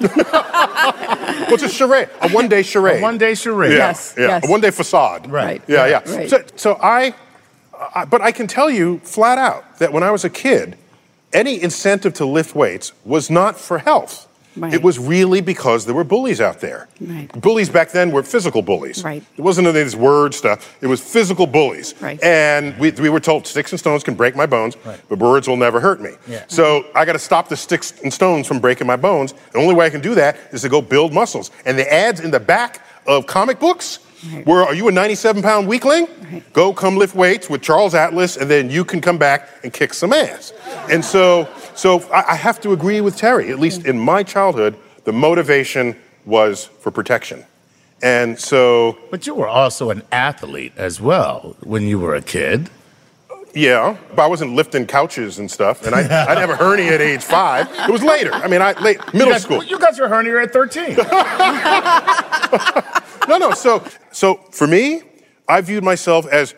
[0.80, 2.98] Well, it's a charade, a one-day charade.
[3.00, 3.72] A One day charade.
[3.72, 4.46] Yeah, Yes, yeah, yes.
[4.46, 5.28] a one-day facade.
[5.30, 5.62] Right.
[5.66, 6.02] Yeah, yeah.
[6.16, 6.30] Right.
[6.30, 7.12] So, so I,
[7.94, 10.76] I, but I can tell you flat out that when I was a kid,
[11.32, 14.26] any incentive to lift weights was not for health.
[14.56, 14.74] Right.
[14.74, 16.88] It was really because there were bullies out there.
[17.00, 17.30] Right.
[17.40, 19.04] Bullies back then were physical bullies.
[19.04, 19.22] Right.
[19.36, 20.76] It wasn't any of this word stuff.
[20.80, 21.94] It was physical bullies.
[22.00, 22.20] Right.
[22.22, 24.76] And we, we were told sticks and stones can break my bones,
[25.08, 26.10] but words will never hurt me.
[26.26, 26.44] Yeah.
[26.48, 29.34] So I got to stop the sticks and stones from breaking my bones.
[29.52, 31.52] The only way I can do that is to go build muscles.
[31.64, 34.00] And the ads in the back of comic books
[34.32, 34.46] Right.
[34.46, 36.06] were, are you a 97 pound weakling?
[36.32, 36.52] Right.
[36.52, 39.94] Go come lift weights with Charles Atlas, and then you can come back and kick
[39.94, 40.52] some ass.
[40.90, 43.50] And so, so I, I have to agree with Terry.
[43.50, 47.44] At least in my childhood, the motivation was for protection.
[48.02, 52.70] And so, But you were also an athlete as well when you were a kid.
[53.54, 55.86] Yeah, but I wasn't lifting couches and stuff.
[55.86, 57.68] And I, I didn't have a hernia at age five.
[57.88, 58.32] It was later.
[58.32, 59.64] I mean, I late middle you got, school.
[59.64, 60.96] You got your hernia at 13.
[63.28, 63.52] No, no.
[63.52, 65.02] So, so for me,
[65.48, 66.52] I viewed myself as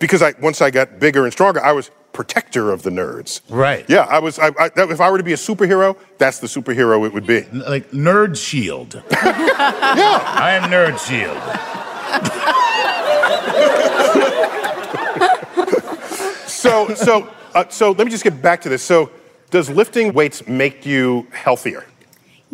[0.00, 3.40] because I once I got bigger and stronger, I was protector of the nerds.
[3.48, 3.84] Right.
[3.88, 4.38] Yeah, I was.
[4.38, 7.42] I, I, if I were to be a superhero, that's the superhero it would be.
[7.52, 9.00] like Nerd Shield.
[9.12, 10.22] Yeah.
[10.24, 12.56] I am Nerd Shield.
[16.62, 18.84] So, so, uh, so let me just get back to this.
[18.84, 19.10] So,
[19.50, 21.84] does lifting weights make you healthier?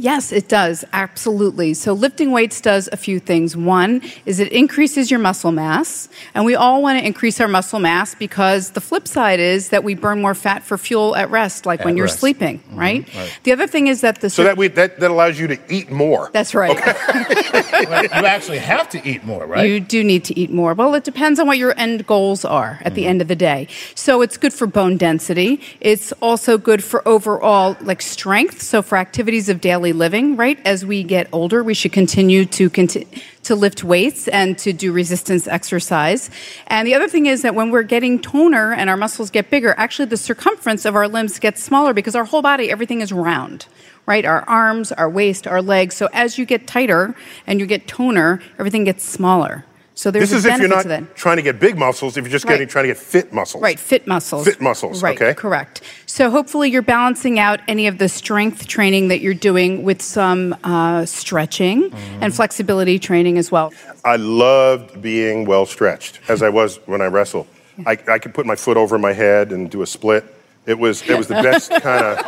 [0.00, 0.84] Yes, it does.
[0.92, 1.74] Absolutely.
[1.74, 3.56] So lifting weights does a few things.
[3.56, 7.80] One is it increases your muscle mass, and we all want to increase our muscle
[7.80, 11.66] mass because the flip side is that we burn more fat for fuel at rest,
[11.66, 12.20] like At when you're rest.
[12.20, 13.08] sleeping, right?
[13.42, 15.90] The other thing is that the So that, we, that that allows you to eat
[15.90, 16.30] more.
[16.32, 16.76] that's right.
[16.76, 19.68] Well, you actually have to eat more, right?
[19.68, 20.74] You do need to eat more.
[20.74, 23.08] Well, it depends on what your end goals are at the Mm-hmm.
[23.10, 23.66] end of the day.
[23.96, 25.60] So it's good for bone density.
[25.80, 28.62] It's also good for overall like strength.
[28.62, 30.58] So for activities of daily living, right?
[30.64, 33.06] As we get older, we should continue to conti-
[33.44, 36.30] to lift weights and to do resistance exercise.
[36.66, 39.74] And the other thing is that when we're getting toner and our muscles get bigger,
[39.78, 43.66] actually the circumference of our limbs gets smaller because our whole body, everything is round
[44.08, 44.24] right?
[44.24, 45.94] Our arms, our waist, our legs.
[45.94, 47.14] So as you get tighter
[47.46, 49.66] and you get toner, everything gets smaller.
[49.98, 52.22] So there's This is a if you're not to trying to get big muscles, if
[52.22, 53.60] you're just getting trying to get fit muscles.
[53.60, 54.46] Right, fit muscles.
[54.46, 55.34] Fit muscles, Right, okay.
[55.34, 55.80] correct.
[56.06, 60.54] So hopefully you're balancing out any of the strength training that you're doing with some
[60.62, 62.22] uh, stretching Mm-hmm.
[62.22, 63.72] and flexibility training as well.
[64.04, 67.48] I loved being well stretched, as I was when I wrestled.
[67.84, 70.24] I, I could put my foot over my head and do a split.
[70.66, 72.18] It was it was the best kind of.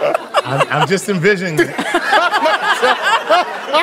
[0.44, 1.56] I'm, I'm just envisioning.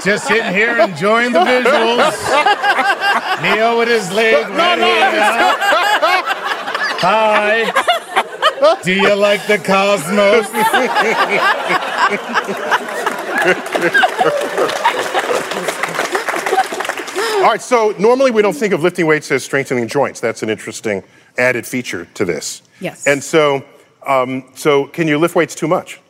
[0.04, 2.94] just sitting here enjoying the visuals.
[3.42, 5.12] Neo with his leg right here.
[7.00, 7.72] Hi.
[8.84, 10.48] Do you like the cosmos?
[17.38, 20.20] All right, so normally we don't think of lifting weights as strengthening joints.
[20.20, 21.04] That's an interesting
[21.38, 22.64] added feature to this.
[22.82, 23.06] Yes.
[23.06, 23.64] And so,
[24.06, 26.02] um, so can you lift weights too much?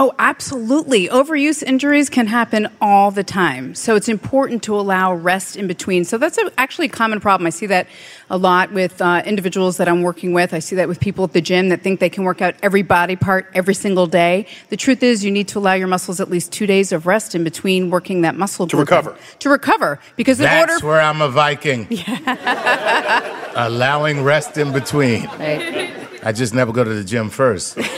[0.00, 1.08] Oh, absolutely.
[1.08, 3.74] Overuse injuries can happen all the time.
[3.74, 6.04] So it's important to allow rest in between.
[6.04, 7.48] So that's a, actually a common problem.
[7.48, 7.88] I see that
[8.30, 10.54] a lot with uh, individuals that I'm working with.
[10.54, 12.82] I see that with people at the gym that think they can work out every
[12.82, 14.46] body part every single day.
[14.68, 17.34] The truth is, you need to allow your muscles at least two days of rest
[17.34, 19.16] in between working that muscle To recover.
[19.40, 19.98] To recover.
[20.14, 20.86] Because in That's order.
[20.86, 21.88] where I'm a Viking.
[21.98, 23.66] Yeah.
[23.66, 25.24] Allowing rest in between.
[25.40, 26.07] Right.
[26.22, 27.78] I just never go to the gym first.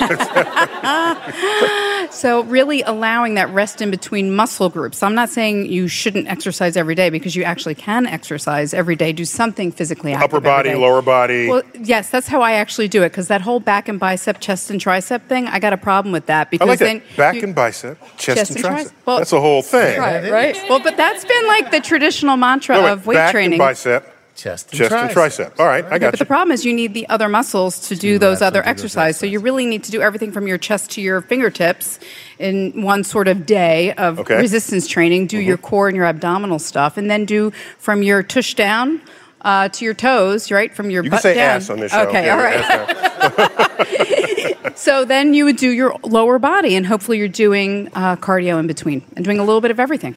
[2.13, 5.01] So, really allowing that rest in between muscle groups.
[5.03, 9.13] I'm not saying you shouldn't exercise every day because you actually can exercise every day,
[9.13, 10.35] do something physically active.
[10.35, 10.75] Upper body, day.
[10.75, 11.49] lower body.
[11.49, 14.71] Well, yes, that's how I actually do it because that whole back and bicep, chest
[14.71, 17.17] and tricep thing, I got a problem with that I because like then that.
[17.17, 18.85] Back you- and bicep, chest, Chest and and tricep.
[18.89, 18.93] tricep.
[19.07, 19.99] Well- That's a whole thing.
[20.01, 20.57] Right, right.
[20.69, 23.53] Well, but that's been like the traditional mantra No, wait, of weight back training.
[23.53, 25.61] and bicep, Chest and chest and tricep.
[25.61, 26.19] All right, I got But you.
[26.25, 29.21] the problem is you need the other muscles to do To those other to exercises.
[29.21, 31.99] So you really need to do everything from your chest to your fingertips
[32.39, 34.35] in one sort of day of Okay.
[34.35, 34.41] Mm-hmm.
[34.43, 35.27] resistance training.
[35.27, 39.03] Do your core and your abdominal stuff, and then do from your tush down.
[39.43, 41.57] Uh, to your toes, right from your You can butt say down.
[41.57, 42.07] ass on this show.
[42.09, 42.61] Okay, Yeah, all right.
[42.61, 44.77] ass down.
[44.77, 48.67] So then you would do your lower body, and hopefully you're doing uh, cardio in
[48.67, 50.15] between and doing a little bit of everything.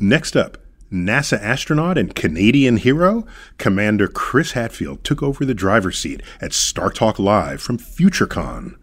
[0.00, 0.58] Next up,
[0.92, 3.24] NASA astronaut and Canadian hero,
[3.58, 8.74] Commander Chris Hadfield took over the driver's seat at Star Talk Live from FutureCon.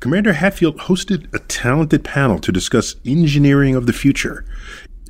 [0.00, 4.46] Commander Hadfield hosted a talented panel to discuss engineering of the future,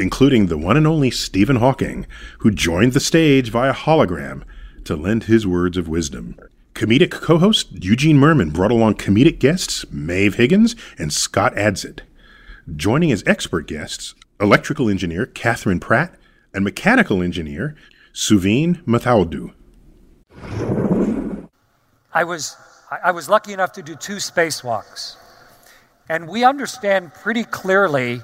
[0.00, 2.06] including the one and only Stephen Hawking,
[2.40, 4.42] who joined the stage via hologram
[4.84, 6.34] to lend his words of wisdom.
[6.74, 12.00] Comedic co host Eugene Mirman brought along comedic guests Maeve Higgins and Scott Adsit.
[12.74, 16.14] Joining as expert guests, electrical engineer Catherine Pratt
[16.54, 17.74] and mechanical engineer
[18.12, 19.52] Suveen Mathaudu.
[22.12, 22.56] I was,
[23.02, 25.16] I was lucky enough to do two spacewalks.
[26.08, 28.20] And we understand pretty clearly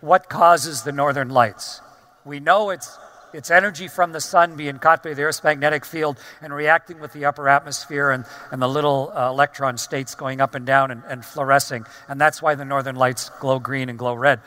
[0.00, 1.80] what causes the northern lights.
[2.24, 2.96] We know it's,
[3.32, 7.12] it's energy from the sun being caught by the Earth's magnetic field and reacting with
[7.12, 11.02] the upper atmosphere and, and the little uh, electron states going up and down and,
[11.08, 11.84] and fluorescing.
[12.08, 14.40] And that's why the northern lights glow green and glow red.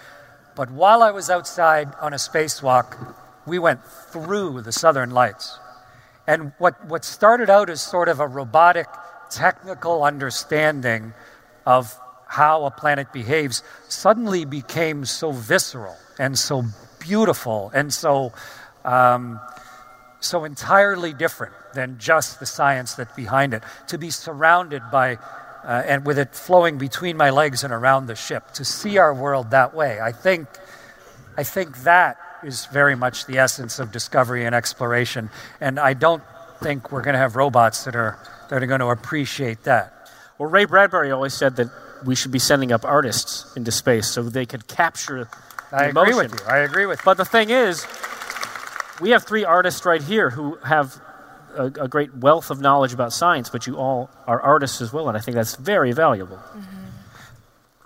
[0.55, 3.13] But while I was outside on a spacewalk,
[3.45, 5.59] we went through the southern lights.
[6.27, 8.87] And what, what started out as sort of a robotic,
[9.29, 11.13] technical understanding
[11.65, 16.63] of how a planet behaves suddenly became so visceral and so
[16.99, 18.33] beautiful and so,
[18.83, 19.39] um,
[20.19, 23.61] so entirely different than just the science that's behind it.
[23.87, 25.17] To be surrounded by,
[25.63, 29.13] uh, and with it flowing between my legs and around the ship, to see our
[29.13, 30.47] world that way, I think,
[31.37, 35.29] I think that is very much the essence of discovery and exploration.
[35.59, 36.23] And I don't
[36.61, 38.19] think we're going to have robots that are,
[38.49, 40.11] that are going to appreciate that.
[40.37, 41.69] Well, Ray Bradbury always said that
[42.05, 45.29] we should be sending up artists into space so they could capture
[45.71, 46.47] the I agree with you.
[46.47, 47.05] I agree with you.
[47.05, 47.85] But the thing is,
[49.01, 51.01] we have three artists right here who have
[51.55, 55.07] a, a great wealth of knowledge about science, but you all are artists as well,
[55.07, 56.37] and I think that's very valuable.
[56.37, 56.85] Mm-hmm.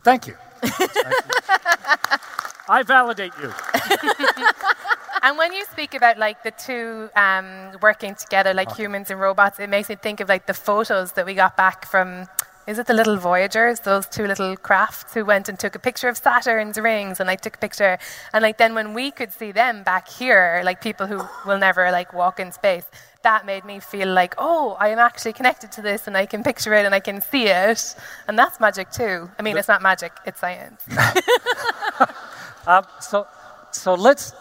[0.03, 0.35] Thank you.
[2.69, 3.51] I validate you.
[5.23, 9.59] and when you speak about like the two um, working together, like humans and robots,
[9.59, 12.27] it makes me think of like the photos that we got back from.
[12.67, 16.07] Is it the little Voyagers, those two little crafts who went and took a picture
[16.07, 17.97] of Saturn's rings and like took a picture,
[18.31, 21.89] and like then when we could see them back here, like people who will never
[21.89, 22.85] like walk in space,
[23.23, 26.43] that made me feel like, oh, I am actually connected to this and I can
[26.43, 27.95] picture it and I can see it.
[28.27, 29.31] And that's magic too.
[29.39, 30.85] I mean, it's not magic, it's science.
[32.69, 33.25] um, so,
[33.71, 34.31] so let's,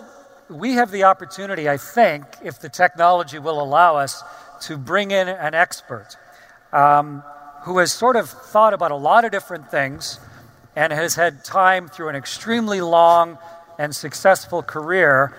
[0.51, 4.23] we have the opportunity, I think, if the technology will allow us,
[4.63, 6.19] to bring in an expert
[6.75, 7.23] um,
[7.63, 10.21] who has sort of thought about a lot of different things
[10.77, 13.39] and has had time through an extremely long
[13.79, 15.35] and successful career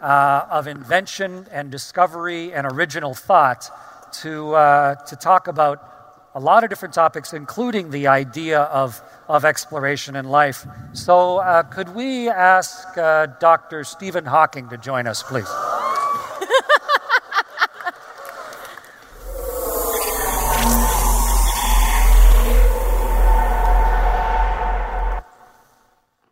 [0.00, 3.68] uh, of invention and discovery and original thought
[4.12, 5.97] to, uh, to talk about
[6.38, 10.64] a lot of different topics, including the idea of, of exploration in life.
[10.92, 13.82] So, uh, could we ask uh, Dr.
[13.82, 15.48] Stephen Hawking to join us, please?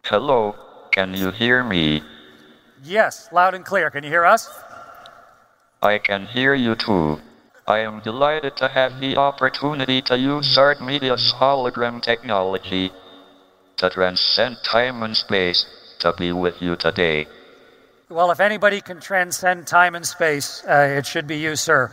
[0.05, 0.55] Hello,
[0.93, 2.05] can you hear me?
[2.85, 3.91] Yes, loud and clear.
[3.91, 4.49] Can you hear us?
[5.83, 7.21] I can hear you too.
[7.69, 12.93] I am delighted to have the opportunity to use ARHT Media's hologram technology
[13.79, 15.67] to transcend time and space
[15.99, 17.27] to be with you today.
[18.09, 21.91] Well, if anybody can transcend time and space, uh, it should be you, sir.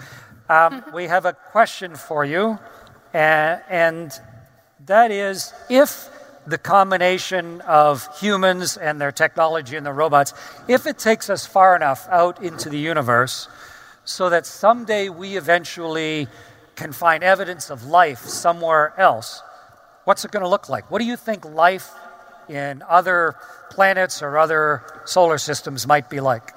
[0.47, 2.59] Um, we have a question for you,
[3.15, 4.11] uh, and
[4.85, 6.07] that is if
[6.45, 10.35] the combination of humans and their technology and the robots,
[10.67, 13.47] if it takes us far enough out into the universe
[14.05, 16.27] so that someday we eventually
[16.75, 19.41] can find evidence of life somewhere else,
[20.05, 20.89] what's it going to look like?
[20.91, 21.91] What do you think life
[22.49, 23.35] in other
[23.69, 26.51] planets or other solar systems might be like?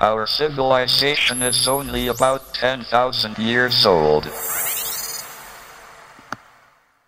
[0.00, 4.26] Our civilization is only about 10,000 years old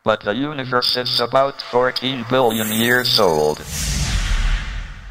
[0.09, 3.59] but the universe is about 14 billion years old.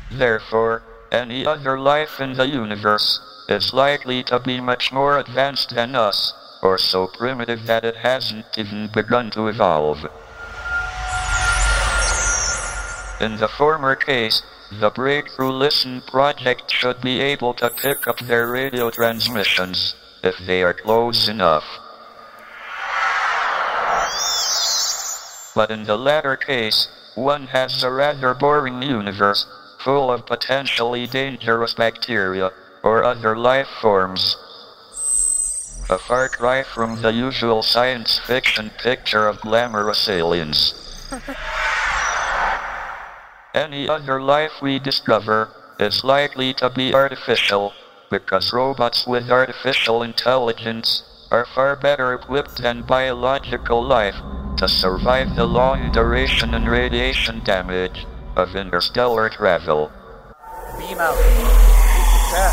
[0.09, 0.81] Therefore,
[1.11, 6.33] any other life in the universe is likely to be much more advanced than us,
[6.61, 10.05] or so primitive that it hasn't even begun to evolve.
[13.19, 18.51] In the former case, the Breakthrough Listen project should be able to pick up their
[18.51, 21.63] radio transmissions, if they are close enough.
[25.55, 29.47] But in the latter case, one has a rather boring universe,
[29.79, 32.51] full of potentially dangerous bacteria,
[32.83, 34.35] or other life forms.
[35.89, 40.73] A far cry from the usual science fiction picture of glamorous aliens.
[43.53, 45.49] Any other life we discover
[45.79, 47.73] is likely to be artificial,
[48.09, 54.15] because robots with artificial intelligence are far better equipped than biological life
[54.57, 58.05] to survive the long duration and radiation damage
[58.37, 59.91] of interstellar travel.
[60.77, 61.17] Beam out.
[62.31, 62.51] Yeah.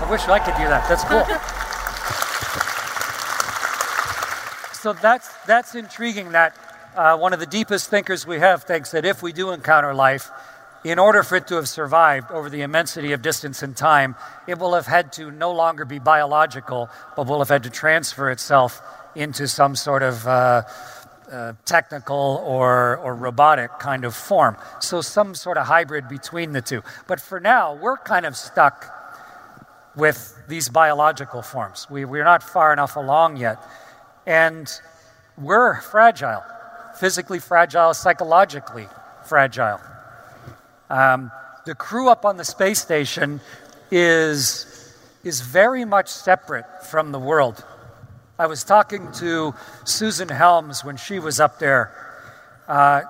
[0.00, 0.88] I wish I could do that.
[0.88, 1.22] That's cool.
[4.72, 6.32] so that's that's intriguing.
[6.32, 6.56] That
[6.96, 10.30] uh, one of the deepest thinkers we have thinks that if we do encounter life,
[10.82, 14.16] in order for it to have survived over the immensity of distance and time,
[14.46, 18.30] it will have had to no longer be biological, but will have had to transfer
[18.30, 18.80] itself
[19.14, 20.62] into some sort of uh,
[21.32, 24.56] uh, technical or, or robotic kind of form.
[24.80, 26.82] So, some sort of hybrid between the two.
[27.06, 28.86] But for now, we're kind of stuck
[29.96, 31.86] with these biological forms.
[31.90, 33.62] We, we're not far enough along yet.
[34.26, 34.70] And
[35.36, 36.42] we're fragile,
[36.98, 38.88] physically fragile, psychologically
[39.26, 39.80] fragile.
[40.90, 41.30] Um,
[41.64, 43.40] the crew up on the space station
[43.90, 47.64] is, is very much separate from the world.
[48.42, 51.92] I was talking to Susan Helms when she was up there
[52.66, 53.02] uh,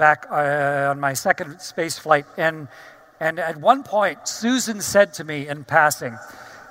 [0.00, 2.66] back uh, on my second space flight, and,
[3.20, 6.18] and at one point, Susan said to me in passing,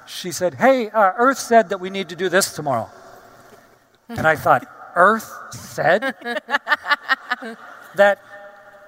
[0.05, 2.89] she said, Hey, uh, Earth said that we need to do this tomorrow.
[4.09, 6.01] And I thought, Earth said?
[7.95, 8.20] that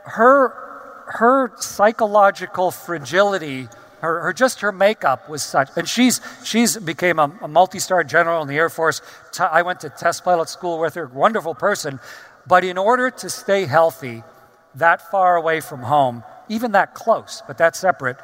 [0.08, 0.50] her
[1.08, 3.70] her psychological fragility,
[4.02, 8.42] her, her, just her makeup was such, and she's she's became a, a multi-star general
[8.42, 9.02] in the Air Force.
[9.40, 12.00] I went to test pilot school with her, wonderful person,
[12.48, 14.24] but in order to stay healthy,
[14.76, 18.18] that far away from home, even that close, but that separate,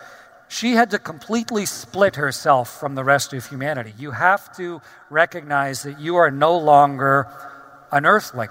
[0.49, 3.93] she had to completely split herself from the rest of humanity.
[3.97, 7.27] You have to recognize that you are no longer
[7.91, 8.49] an earthling.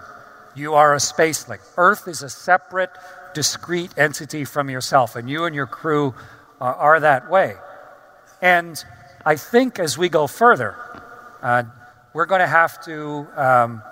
[0.55, 1.59] You are a spaceling.
[1.77, 2.91] Earth is a separate,
[3.35, 6.14] discrete entity from yourself, and you and your crew
[6.61, 7.54] are, are that way.
[8.40, 8.82] And
[9.24, 10.76] I think as we go further,
[11.42, 11.64] uh,
[12.12, 13.82] we're going to have to um,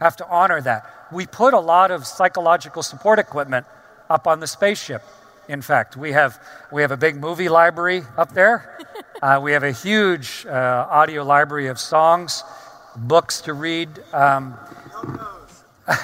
[0.00, 0.90] have to honor that.
[1.12, 3.66] We put a lot of psychological support equipment
[4.08, 5.02] up on the spaceship.
[5.48, 6.40] In fact, we have
[6.72, 8.78] we have a big movie library up there.
[9.22, 12.44] Uh, we have a huge uh, audio library of songs,
[12.96, 13.88] books to read.
[14.12, 14.54] Um,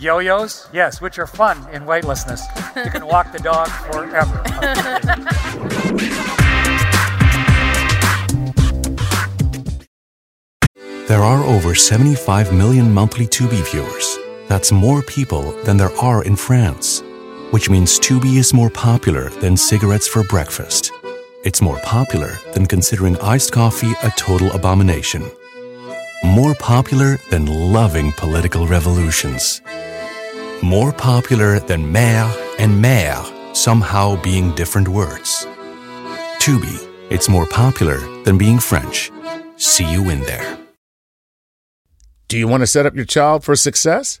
[0.00, 2.46] Yo-yos, yes, which are fun in weightlessness.
[2.76, 4.44] You can walk the dog forever.
[11.08, 14.18] There are over 75 million monthly Tubi viewers.
[14.46, 17.02] That's more people than there are in France.
[17.50, 20.92] Which means Tubi is more popular than cigarettes for breakfast.
[21.44, 25.28] It's more popular than considering iced coffee a total abomination.
[26.24, 29.62] More popular than loving political revolutions.
[30.62, 32.28] More popular than mère
[32.58, 35.46] and mère somehow being different words.
[36.40, 39.12] Tubi, it's more popular than being French.
[39.56, 40.58] See you in there.
[42.26, 44.20] Do you want to set up your child for success?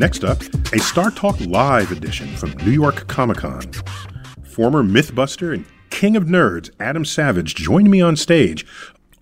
[0.00, 0.40] Next up,
[0.72, 3.70] a Star Talk Live edition from New York Comic Con.
[4.42, 8.64] Former Mythbuster and King of Nerds Adam Savage joined me on stage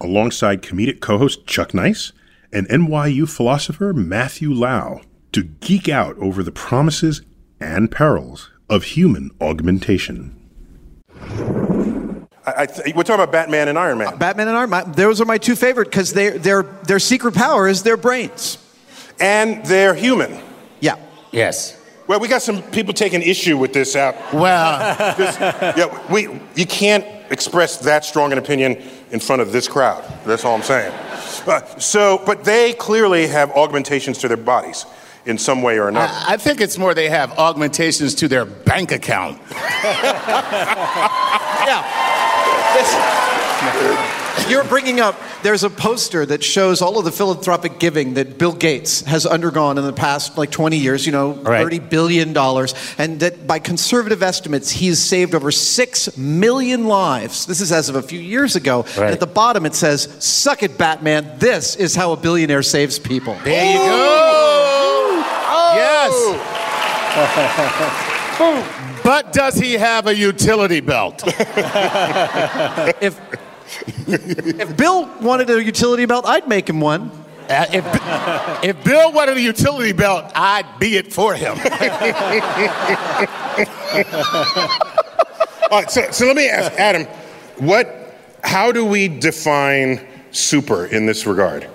[0.01, 2.13] alongside comedic co host Chuck Nice
[2.53, 5.01] and NYU philosopher Matthew Liao
[5.33, 7.23] to geek out over the promises
[7.59, 10.37] and perils of human augmentation.
[12.47, 14.13] I, I th- we're talking about Batman and Iron Man.
[14.13, 14.93] Uh, Batman and Iron Man.
[14.93, 18.59] Those are my two favorite because their their their secret power is their brains,
[19.19, 20.47] and they're human.
[21.33, 21.47] Yeah.
[21.47, 21.75] Yes.
[22.07, 24.15] Well, we got some people taking issue with this out.
[24.33, 29.69] Well, This- yeah, we you can't express that strong an opinion in front of this
[29.69, 30.03] crowd.
[30.25, 30.93] That's all I'm saying.
[31.47, 34.87] Uh, so, but they clearly have augmentations to their bodies
[35.27, 36.13] in some way or another.
[36.27, 39.39] I think it's more they have augmentations to their bank account.
[44.49, 48.53] You're bringing up, there's a poster that shows all of the philanthropic giving that Bill
[48.53, 51.67] Gates has undergone in the past like 20 years, you know, Right.
[51.67, 52.37] $30 billion.
[52.99, 57.47] And that by conservative estimates, he's saved over 6 million lives.
[57.47, 58.85] This is as of a few years ago.
[58.89, 59.13] And Right.
[59.13, 61.31] at the bottom, it says, Suck it, Batman.
[61.39, 63.37] This is how a billionaire saves people.
[63.45, 63.85] There you go.
[65.51, 65.75] Oh.
[65.77, 66.15] Yes.
[69.03, 71.23] But does he have a utility belt?
[71.27, 73.19] if
[74.07, 77.11] if Bill wanted a utility belt, I'd make him one.
[77.49, 81.53] Uh, if, if Bill wanted a utility belt, I'd be it for him.
[85.71, 87.05] All right, so, so let me ask Adam,
[87.57, 88.15] what,
[88.45, 91.69] how do we define super in this regard?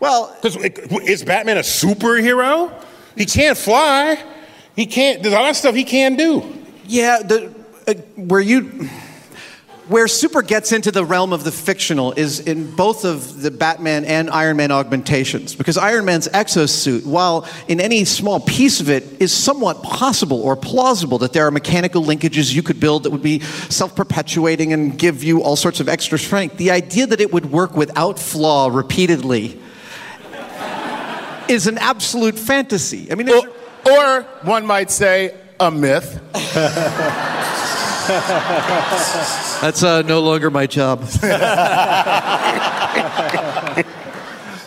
[0.00, 2.72] Well, because is Batman a superhero?
[3.16, 4.22] He can't fly.
[4.76, 5.22] He can't.
[5.22, 6.42] There's a lot of stuff he can do.
[6.86, 7.54] Yeah, the,
[7.86, 8.88] uh, where you
[9.90, 14.04] where super gets into the realm of the fictional is in both of the Batman
[14.04, 19.20] and Iron Man augmentations because Iron Man's exosuit, while in any small piece of it
[19.20, 23.20] is somewhat possible or plausible that there are mechanical linkages you could build that would
[23.20, 27.46] be self-perpetuating and give you all sorts of extra strength, the idea that it would
[27.46, 29.60] work without flaw repeatedly
[31.48, 33.10] is an absolute fantasy.
[33.10, 33.42] I mean, or,
[33.90, 36.20] or one might say a myth.
[39.60, 41.04] That's uh, no longer my job.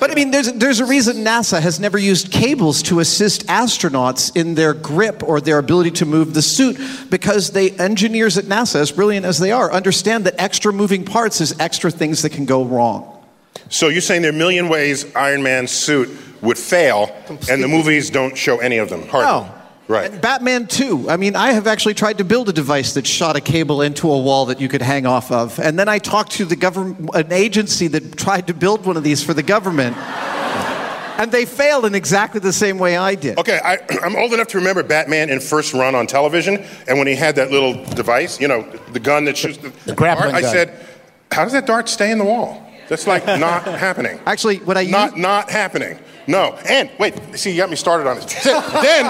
[0.03, 4.35] But I mean, there's, there's a reason NASA has never used cables to assist astronauts
[4.35, 6.77] in their grip or their ability to move the suit
[7.09, 11.39] because they engineers at NASA, as brilliant as they are, understand that extra moving parts
[11.39, 13.23] is extra things that can go wrong.
[13.69, 16.09] So you're saying there are a million ways Iron Man's suit
[16.41, 17.09] would fail,
[17.49, 19.07] and the movies don't show any of them?
[19.07, 19.47] Hardly.
[19.47, 19.62] No.
[19.87, 20.11] Right.
[20.11, 21.09] And Batman 2.
[21.09, 24.09] I mean, I have actually tried to build a device that shot a cable into
[24.11, 25.59] a wall that you could hang off of.
[25.59, 29.03] And then I talked to the government, an agency that tried to build one of
[29.03, 29.97] these for the government.
[31.17, 33.37] and they failed in exactly the same way I did.
[33.37, 37.07] Okay, I, I'm old enough to remember Batman in first run on television, and when
[37.07, 40.43] he had that little device, you know, the gun that shoots the, the grappling dart,
[40.43, 40.85] I said,
[41.31, 44.19] "How does that dart stay in the wall?" That's like not happening.
[44.25, 45.99] Actually, what I not not happening.
[46.27, 48.43] No, and wait, see, you got me started on this.
[48.43, 49.05] then,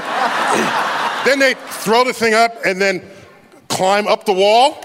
[1.26, 3.02] then they throw the thing up and then
[3.68, 4.84] climb up the wall,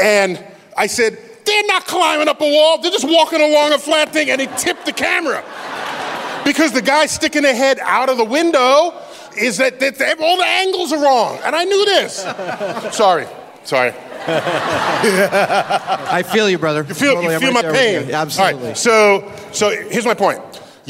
[0.00, 0.44] and
[0.76, 2.78] I said, "They're not climbing up a wall.
[2.80, 5.44] They're just walking along a flat thing," and they tipped the camera
[6.44, 8.94] because the guy sticking their head out of the window
[9.36, 12.16] is that, that, that all the angles are wrong, and I knew this.
[12.96, 13.26] Sorry,
[13.64, 13.92] sorry.
[16.12, 16.84] I feel you, brother.
[16.86, 18.10] You feel, Totally, you feel right my pain.
[18.10, 18.68] Absolutely.
[18.68, 20.40] Right, so, so here's my point.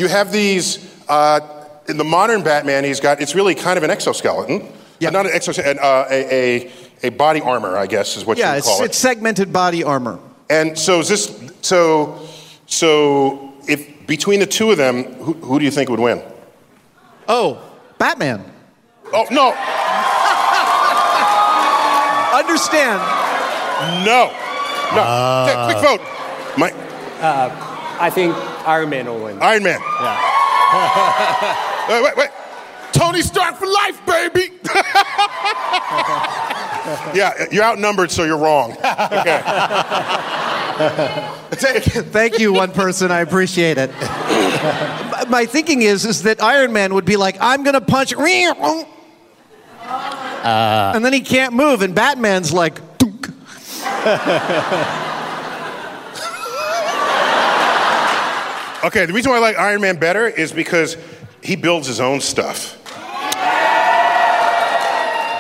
[0.01, 0.79] You have these,
[1.11, 1.41] uh,
[1.87, 4.67] in the modern Batman, he's got, it's really kind of an exoskeleton.
[4.99, 5.11] Yeah.
[5.11, 6.71] Not an exoskeleton, uh, a, a,
[7.03, 8.81] a body armor, I guess is what yeah, you would it's, call it.
[8.81, 10.19] Yeah, it's segmented body armor.
[10.49, 12.27] And so is this, so,
[12.65, 16.23] so if between the two of them, who, who do you think would win?
[17.29, 17.63] Oh,
[17.99, 18.43] Batman.
[19.13, 19.51] Oh, no.
[22.39, 23.01] Understand.
[24.07, 24.33] No.
[24.95, 25.03] No.
[25.03, 26.01] Uh, Quick vote.
[26.57, 26.73] My,
[27.21, 27.51] Uh,
[28.01, 28.35] I think
[28.67, 29.39] Iron Man will win.
[29.43, 29.81] Iron Man.
[29.81, 31.87] Yeah.
[31.89, 32.31] wait, wait, wait.
[32.93, 34.51] Tony Stark for life, baby.
[37.15, 38.73] yeah, you're outnumbered, so you're wrong.
[38.73, 39.41] Okay.
[42.11, 43.11] Thank you, one person.
[43.11, 43.91] I appreciate it.
[43.93, 48.13] My- My thinking is, is that Iron Man would be like, I'm going to punch,
[48.15, 48.85] Uh,
[50.95, 52.81] and then he can't move, and Batman's like,
[58.83, 60.97] Okay, the reason why I like Iron Man better is because
[61.43, 62.76] he builds his own stuff.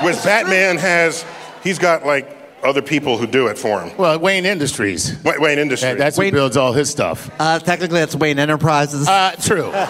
[0.02, 1.24] Whereas Batman has,
[1.62, 3.96] he's got like other people who do it for him.
[3.96, 5.22] Well, Wayne Industries.
[5.24, 5.98] Wayne, Wayne Industries.
[5.98, 7.30] That's who builds all his stuff.
[7.38, 9.08] Uh, technically, that's Wayne Enterprises.
[9.08, 9.72] Uh, true.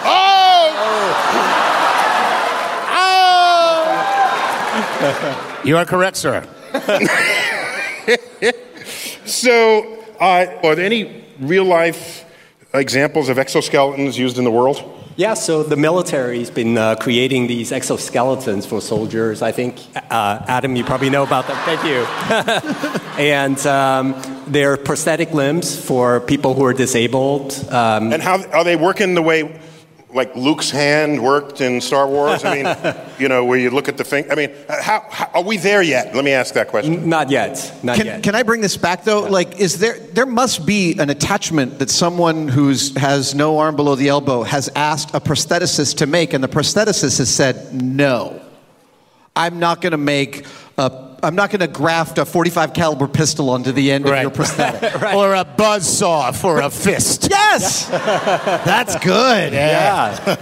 [5.03, 5.61] Oh!
[5.63, 6.47] You are correct, sir.
[9.25, 12.25] so, uh, are there any real life
[12.73, 14.83] examples of exoskeletons used in the world?
[15.17, 19.41] Yeah, so the military's been uh, creating these exoskeletons for soldiers.
[19.41, 19.77] I think,
[20.09, 21.57] uh, Adam, you probably know about them.
[21.65, 22.05] Thank you.
[23.21, 24.15] and um,
[24.47, 27.53] they're prosthetic limbs for people who are disabled.
[27.69, 29.59] Um, And how are they working the way
[30.13, 32.43] like Luke's hand worked in Star Wars?
[32.43, 34.29] I mean, you know, where you look at the thing.
[34.31, 36.13] I mean, how, how are we there yet?
[36.15, 37.07] Let me ask that question.
[37.07, 37.73] Not yet.
[37.83, 38.23] Not can, yet.
[38.23, 39.21] can I bring this back though?
[39.21, 43.95] Like, is there there must be an attachment that someone who's has no arm below
[43.95, 48.41] the elbow has asked a prostheticist to make, and the prostheticist has said no.
[49.35, 50.45] I'm not going to make
[50.77, 51.10] a.
[51.23, 55.01] I'm not going to graft a 45 caliber pistol onto the end of your prosthetic.
[55.13, 57.27] Or a buzz saw for a fist.
[57.29, 59.53] Yes, that's good.
[59.53, 60.37] Yeah.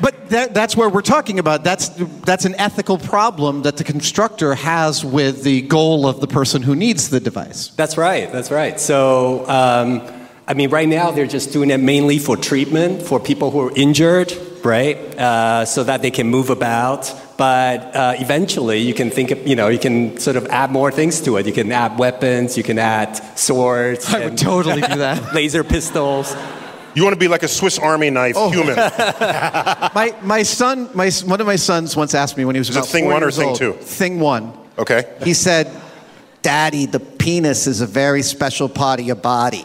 [0.00, 1.62] But that, that's where we're talking about.
[1.62, 1.88] That's
[2.24, 6.74] that's an ethical problem that the constructor has with the goal of the person who
[6.74, 7.68] needs the device.
[7.68, 8.30] That's right.
[8.32, 8.80] That's right.
[8.80, 10.02] So, um,
[10.48, 13.72] I mean, right now they're just doing it mainly for treatment for people who are
[13.76, 14.32] injured,
[14.64, 14.96] right?
[14.96, 17.14] Uh, so that they can move about.
[17.42, 20.92] But uh, eventually you can think of, you know, you can sort of add more
[20.92, 21.44] things to it.
[21.44, 24.14] You can add weapons, you can add swords.
[24.14, 25.34] I would totally do that.
[25.34, 26.36] laser pistols.
[26.94, 28.50] You want to be like a Swiss Army knife Oh.
[28.50, 28.76] human.
[29.96, 32.76] my my son, my one of my sons once asked me when he was Is
[32.76, 33.72] it about thing four one or thing old, two?
[33.72, 34.52] Thing one.
[34.78, 35.02] Okay.
[35.24, 35.66] He said,
[36.42, 39.64] "Daddy, the penis is a very special part of your body."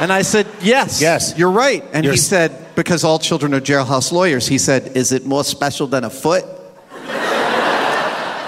[0.00, 3.60] And I said, "Yes, yes, you're right." And You're he said, "Because all children are
[3.60, 6.44] jailhouse lawyers," he said, "Is it more special than a foot?"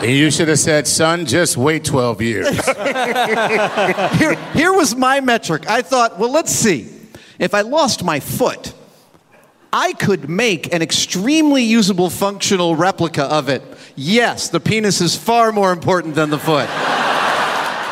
[0.03, 2.49] You should have said, son, just wait 12 years.
[4.19, 5.69] here, here was my metric.
[5.69, 6.93] I thought, well, let's see.
[7.39, 8.75] If I lost my foot,
[9.73, 13.63] I could make an extremely usable functional replica of it.
[13.97, 16.69] Yes, the penis is far more important than the foot.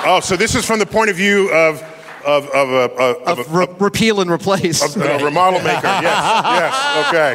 [0.07, 1.82] Oh, so this is from the point of view of
[2.25, 4.83] of of a of, of, a- Re- repeal and replace.
[4.83, 5.81] of a remodel maker.
[6.05, 7.35] Yes, yes, okay.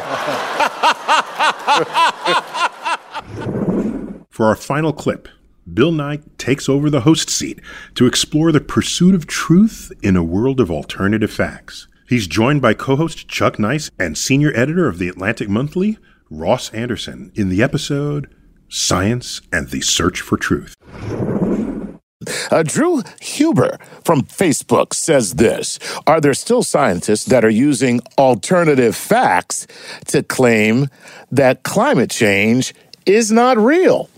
[4.30, 5.28] For our final clip,
[5.72, 7.60] Bill Nye takes over the host seat
[7.94, 11.86] to explore the pursuit of truth in a world of alternative facts.
[12.08, 15.98] He's joined by co host Chuck Nice and senior editor of the Atlantic Monthly,
[16.30, 18.34] Ross Anderson, in the episode
[18.68, 20.74] Science and the Search for Truth.
[22.50, 28.94] Uh, Drew Huber from Facebook says this Are there still scientists that are using alternative
[28.94, 29.66] facts
[30.08, 30.88] to claim
[31.32, 32.74] that climate change
[33.06, 34.10] is not real?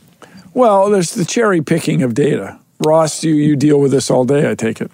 [0.52, 2.58] Well, there's the cherry picking of data.
[2.84, 4.90] Ross, you, you deal with this all day, I take it.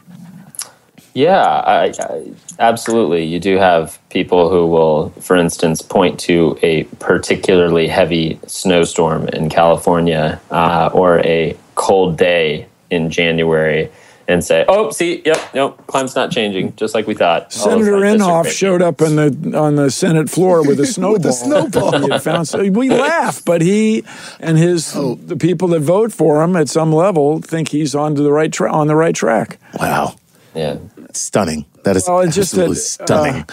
[1.15, 3.25] Yeah, I, I, absolutely.
[3.25, 9.49] You do have people who will, for instance, point to a particularly heavy snowstorm in
[9.49, 13.91] California uh, or a cold day in January
[14.27, 18.27] and say, "Oh, see, yep, nope, climate's not changing, just like we thought." Senator scientists
[18.29, 21.33] Inhofe showed up on the on the Senate floor with a snowball.
[21.33, 21.99] snowball.
[21.99, 24.05] He had found, so we laugh, but he
[24.41, 28.31] and his the people that vote for him at some level think he's on the
[28.31, 29.59] right tra- on the right track.
[29.81, 30.17] Wow.
[30.55, 30.77] Yeah.
[31.13, 31.65] Stunning.
[31.85, 33.35] That is Well, it's just that, absolutely stunning.
[33.43, 33.45] uh,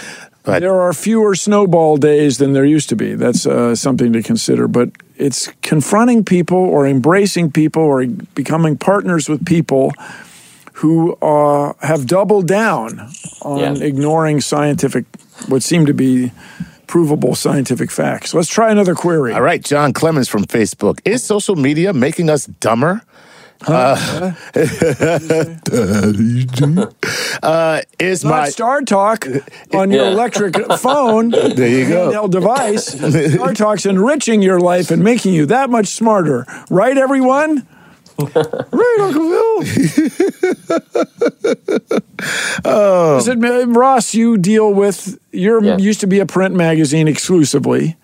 [0.43, 3.15] but there are fewer snowball days than there used to be.
[3.15, 4.67] That's uh, something to consider.
[4.67, 9.91] But it's confronting people or embracing people or becoming partners with people
[10.73, 13.09] who uh, have doubled down
[13.41, 13.83] on Yeah.
[13.85, 15.05] ignoring scientific,
[15.47, 16.31] what seem to be
[16.87, 18.33] provable scientific facts.
[18.33, 19.33] Let's try another query.
[19.33, 20.99] All right, John Clemens from Facebook.
[21.05, 23.01] Is social media making us dumber?
[23.67, 24.33] Uh,
[27.43, 29.27] uh, is Not my Star Talk
[29.73, 30.11] on your Yeah.
[30.11, 31.29] electric phone.
[31.31, 32.27] There you go.
[32.27, 32.85] device.
[33.33, 36.45] Star Talk's enriching your life and making you that much smarter.
[36.69, 37.67] Right, everyone?
[38.17, 39.63] right, Uncle Bill.
[42.65, 43.17] oh.
[43.17, 45.77] Is it, uh, Ross, you deal with, your Yeah.
[45.77, 47.97] used to be a print magazine exclusively,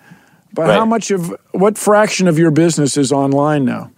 [0.54, 3.90] but how much of, what fraction of your business is online now?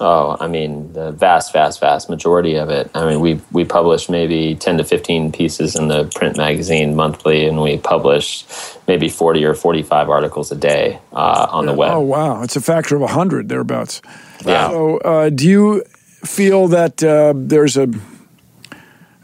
[0.00, 2.90] Oh, I mean, the vast, vast, vast majority of it.
[2.94, 7.46] I mean, we we publish maybe ten to fifteen pieces in the print magazine monthly,
[7.46, 8.44] and we publish
[8.86, 11.92] maybe forty or forty-five articles a day uh, on the web.
[11.92, 12.42] Oh, wow.
[12.42, 14.02] It's a factor of 100 thereabouts.
[14.44, 14.68] Yeah.
[14.68, 15.84] So, uh, do you
[16.24, 17.88] feel that uh, there's a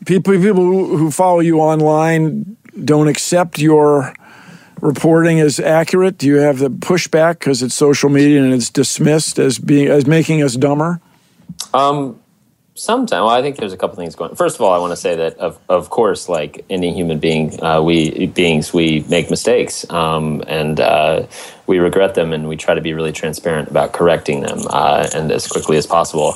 [0.07, 4.15] people people who follow you online don't accept your
[4.81, 6.19] reporting is accurate?
[6.19, 10.07] Do you have the pushback because it's social media and it's dismissed as being as
[10.07, 11.01] making us dumber?
[11.75, 12.21] Um,
[12.75, 14.35] sometimes, well, I think there's a couple things going.
[14.35, 17.63] First of all, I want to say that of of course, like any human being,
[17.63, 21.27] uh, we beings we make mistakes, um, and uh,
[21.67, 25.31] we regret them, and we try to be really transparent about correcting them, uh, and
[25.31, 26.35] as quickly as possible.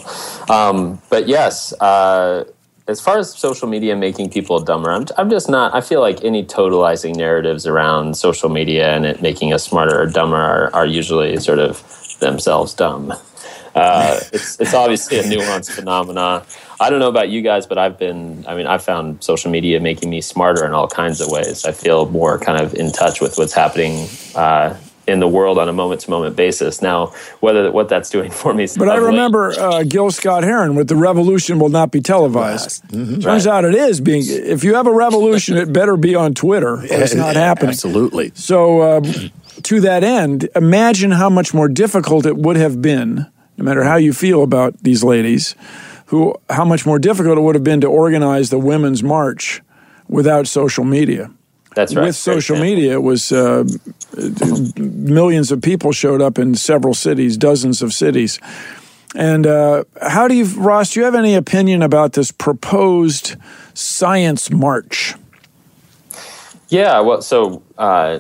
[0.48, 1.72] Um, but yes.
[1.80, 2.44] Uh,
[2.86, 5.74] as far as social media making people dumber, I'm, I'm just not.
[5.74, 10.06] I feel like any totalizing narratives around social media and it making us smarter or
[10.06, 11.82] dumber are, are usually sort of
[12.20, 13.12] themselves dumb.
[13.74, 16.44] Uh, it's it's obviously a nuanced phenomena.
[16.78, 18.44] I don't know about you guys, but I've been.
[18.46, 21.64] I mean, I found social media making me smarter in all kinds of ways.
[21.64, 24.76] I feel more kind of in touch with what's happening uh,
[25.06, 26.80] in the world on a moment to moment basis.
[26.80, 30.88] Now, whether what that's doing for me, But I remember uh, Gil Scott Heron with
[30.88, 32.82] the revolution will not be televised.
[32.90, 34.22] Turns out it is being.
[34.24, 36.74] If you have a revolution, it better be on Twitter.
[36.74, 37.70] Or it's not happening.
[37.70, 38.32] Absolutely.
[38.34, 39.04] So, um,
[39.62, 43.26] to that end, imagine how much more difficult it would have been,
[43.56, 45.54] no matter how you feel about these ladies,
[46.06, 49.62] who how much more difficult it would have been to organize the women's march
[50.08, 51.30] without social media.
[51.74, 52.06] That's right.
[52.06, 53.64] With social media, it was uh,
[54.76, 58.38] millions of people showed up in several cities, dozens of cities.
[59.14, 60.92] And uh, how do you, Ross?
[60.92, 63.36] Do you have any opinion about this proposed
[63.74, 65.14] science march?
[66.68, 68.18] Yeah, well, so uh, uh,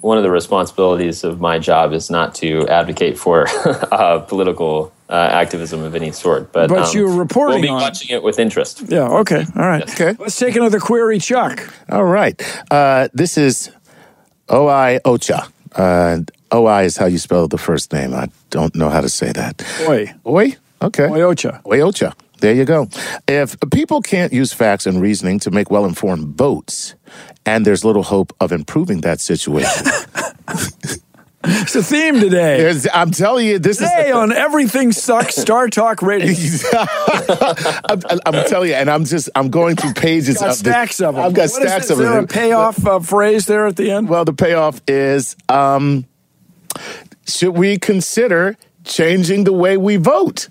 [0.00, 3.46] one of the responsibilities of my job is not to advocate for
[3.92, 6.52] uh, political uh, activism of any sort.
[6.52, 8.82] But, But um, you're reporting We'll be on watching it with interest.
[8.88, 9.44] Yeah, okay.
[9.54, 9.88] All right.
[9.88, 10.16] Okay.
[10.18, 11.72] Let's take another query, Chuck.
[11.88, 12.36] All right.
[12.68, 13.70] Uh, this is
[14.50, 15.48] Oi Ocha.
[15.76, 16.18] Uh,
[16.52, 18.12] Oi is how you spell the first name.
[18.12, 19.62] I don't know how to say that.
[19.88, 20.12] Oi.
[20.26, 20.56] Oi?
[20.82, 21.04] Okay.
[21.08, 21.60] Oi Ocha.
[21.64, 22.12] Oi Ocha.
[22.40, 22.88] There you go.
[23.28, 26.96] If people can't use facts and reasoning to make well informed votes,
[27.46, 29.86] and there's little hope of improving that situation.
[31.46, 32.58] It's a theme today.
[32.58, 34.14] There's- I'm telling you, this Today is.
[34.14, 36.32] on Everything Sucks Star Talk Radio.
[36.72, 41.00] I'm, I'm telling you, and I'm just I'm going through pages got of the- stacks
[41.00, 41.24] of them.
[41.24, 41.90] I've got What is stacks this?
[41.90, 42.24] of Is there them.
[42.24, 44.08] a payoff uh, phrase there at the end?
[44.08, 46.06] Well, the payoff is um,
[47.26, 50.48] should we consider changing the way we vote?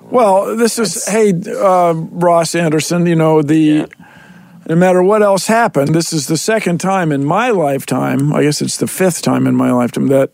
[0.00, 3.06] Well, this is hey uh, Ross Anderson.
[3.06, 3.88] You know the
[4.68, 8.32] no matter what else happened, this is the second time in my lifetime.
[8.32, 10.30] I guess it's the fifth time in my lifetime that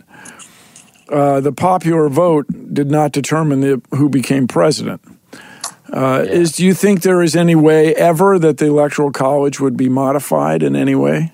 [1.09, 5.03] uh, the popular vote did not determine the, who became president.
[5.93, 9.77] Uh, Is do you think there is any way ever that the electoral college would
[9.77, 11.33] be modified in any way?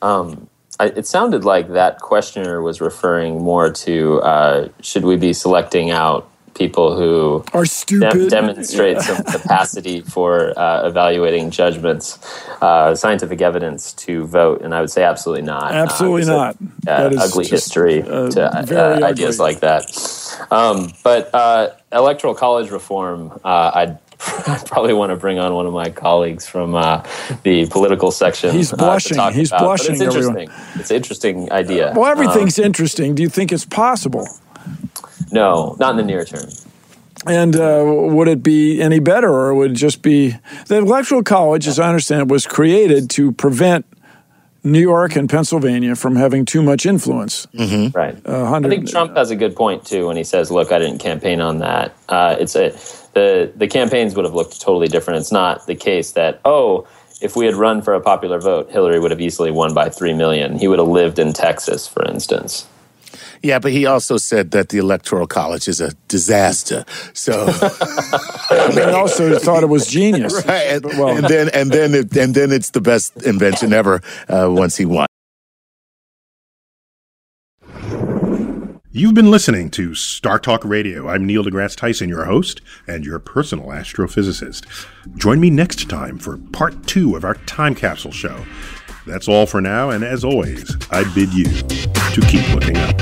[0.00, 5.32] Um, I, it sounded like that questioner was referring more to uh, should we be
[5.32, 8.28] selecting out people who Are stupid.
[8.30, 12.18] demonstrate some capacity for uh, evaluating judgments,
[12.60, 14.62] uh, scientific evidence to vote?
[14.62, 15.72] And I would say absolutely not.
[15.72, 16.56] Absolutely Uh, not.
[16.88, 19.84] uh, ugly history uh, to uh, ideas like that.
[20.50, 23.98] Um, but uh, electoral college reform, uh, I'd
[24.66, 27.04] probably want to bring on one of my colleagues from uh,
[27.44, 28.50] the political section.
[28.52, 29.16] He's uh, blushing.
[29.16, 29.60] talk He's about.
[29.60, 30.38] But blushing, It's everyone.
[30.40, 30.80] interesting.
[30.80, 31.92] It's an interesting idea.
[31.94, 33.14] Well, Um, everything's interesting.
[33.14, 34.26] Do you think it's possible?
[35.32, 36.48] No, not in the near term.
[37.26, 41.66] And uh, would it be any better, or would it just be the electoral college,
[41.66, 43.86] as I understand it, was created to prevent
[44.62, 47.46] New York and Pennsylvania from having too much influence?
[47.46, 47.96] Mm-hmm.
[47.96, 48.16] Right.
[48.24, 50.98] Uh, I think Trump has a good point too when he says, "Look, I didn't
[50.98, 52.70] campaign on that." Uh, it's a
[53.14, 55.20] the the campaigns would have looked totally different.
[55.20, 56.86] It's not the case that oh,
[57.20, 60.14] if we had run for a popular vote, Hillary would have easily won by three
[60.14, 60.56] million.
[60.56, 62.68] He would have lived in Texas, for instance.
[63.42, 66.84] Yeah, but he also said that the electoral college is a disaster.
[67.12, 67.46] So
[68.50, 70.34] and also thought it was genius.
[70.46, 74.00] right, and, Well- and then and then it, and then it's the best invention ever
[74.28, 75.06] uh, once he won.
[78.90, 81.08] You've been listening to Star Talk Radio.
[81.08, 84.64] I'm Neil deGrasse Tyson, your host and your personal astrophysicist.
[85.16, 88.44] Join me next time for part two of our time capsule show.
[89.06, 91.44] That's all for now, and as always, I bid you
[92.20, 92.96] to keep looking up.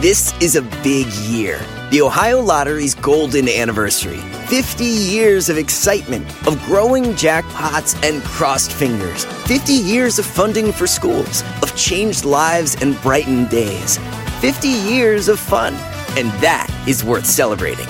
[0.00, 1.60] This is a big year.
[1.90, 4.18] The Ohio Lottery's golden anniversary.
[4.46, 9.26] 50 years of excitement, of growing jackpots and crossed fingers.
[9.46, 13.98] 50 years of funding for schools, of changed lives and brightened days.
[14.40, 15.74] 50 years of fun.
[16.16, 17.86] And that is worth celebrating.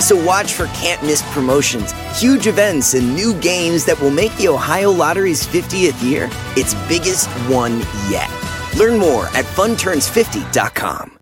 [0.00, 4.48] So watch for can't miss promotions, huge events, and new games that will make the
[4.48, 8.30] Ohio Lottery's 50th year its biggest one yet.
[8.76, 11.18] Learn more at funturns50.com.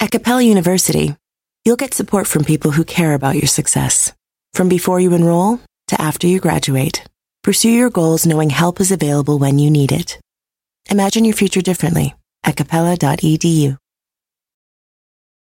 [0.00, 1.14] At Capella University,
[1.64, 4.12] you'll get support from people who care about your success.
[4.54, 7.04] From before you enroll to after you graduate,
[7.42, 10.18] pursue your goals knowing help is available when you need it.
[10.90, 13.78] Imagine your future differently at capella.edu.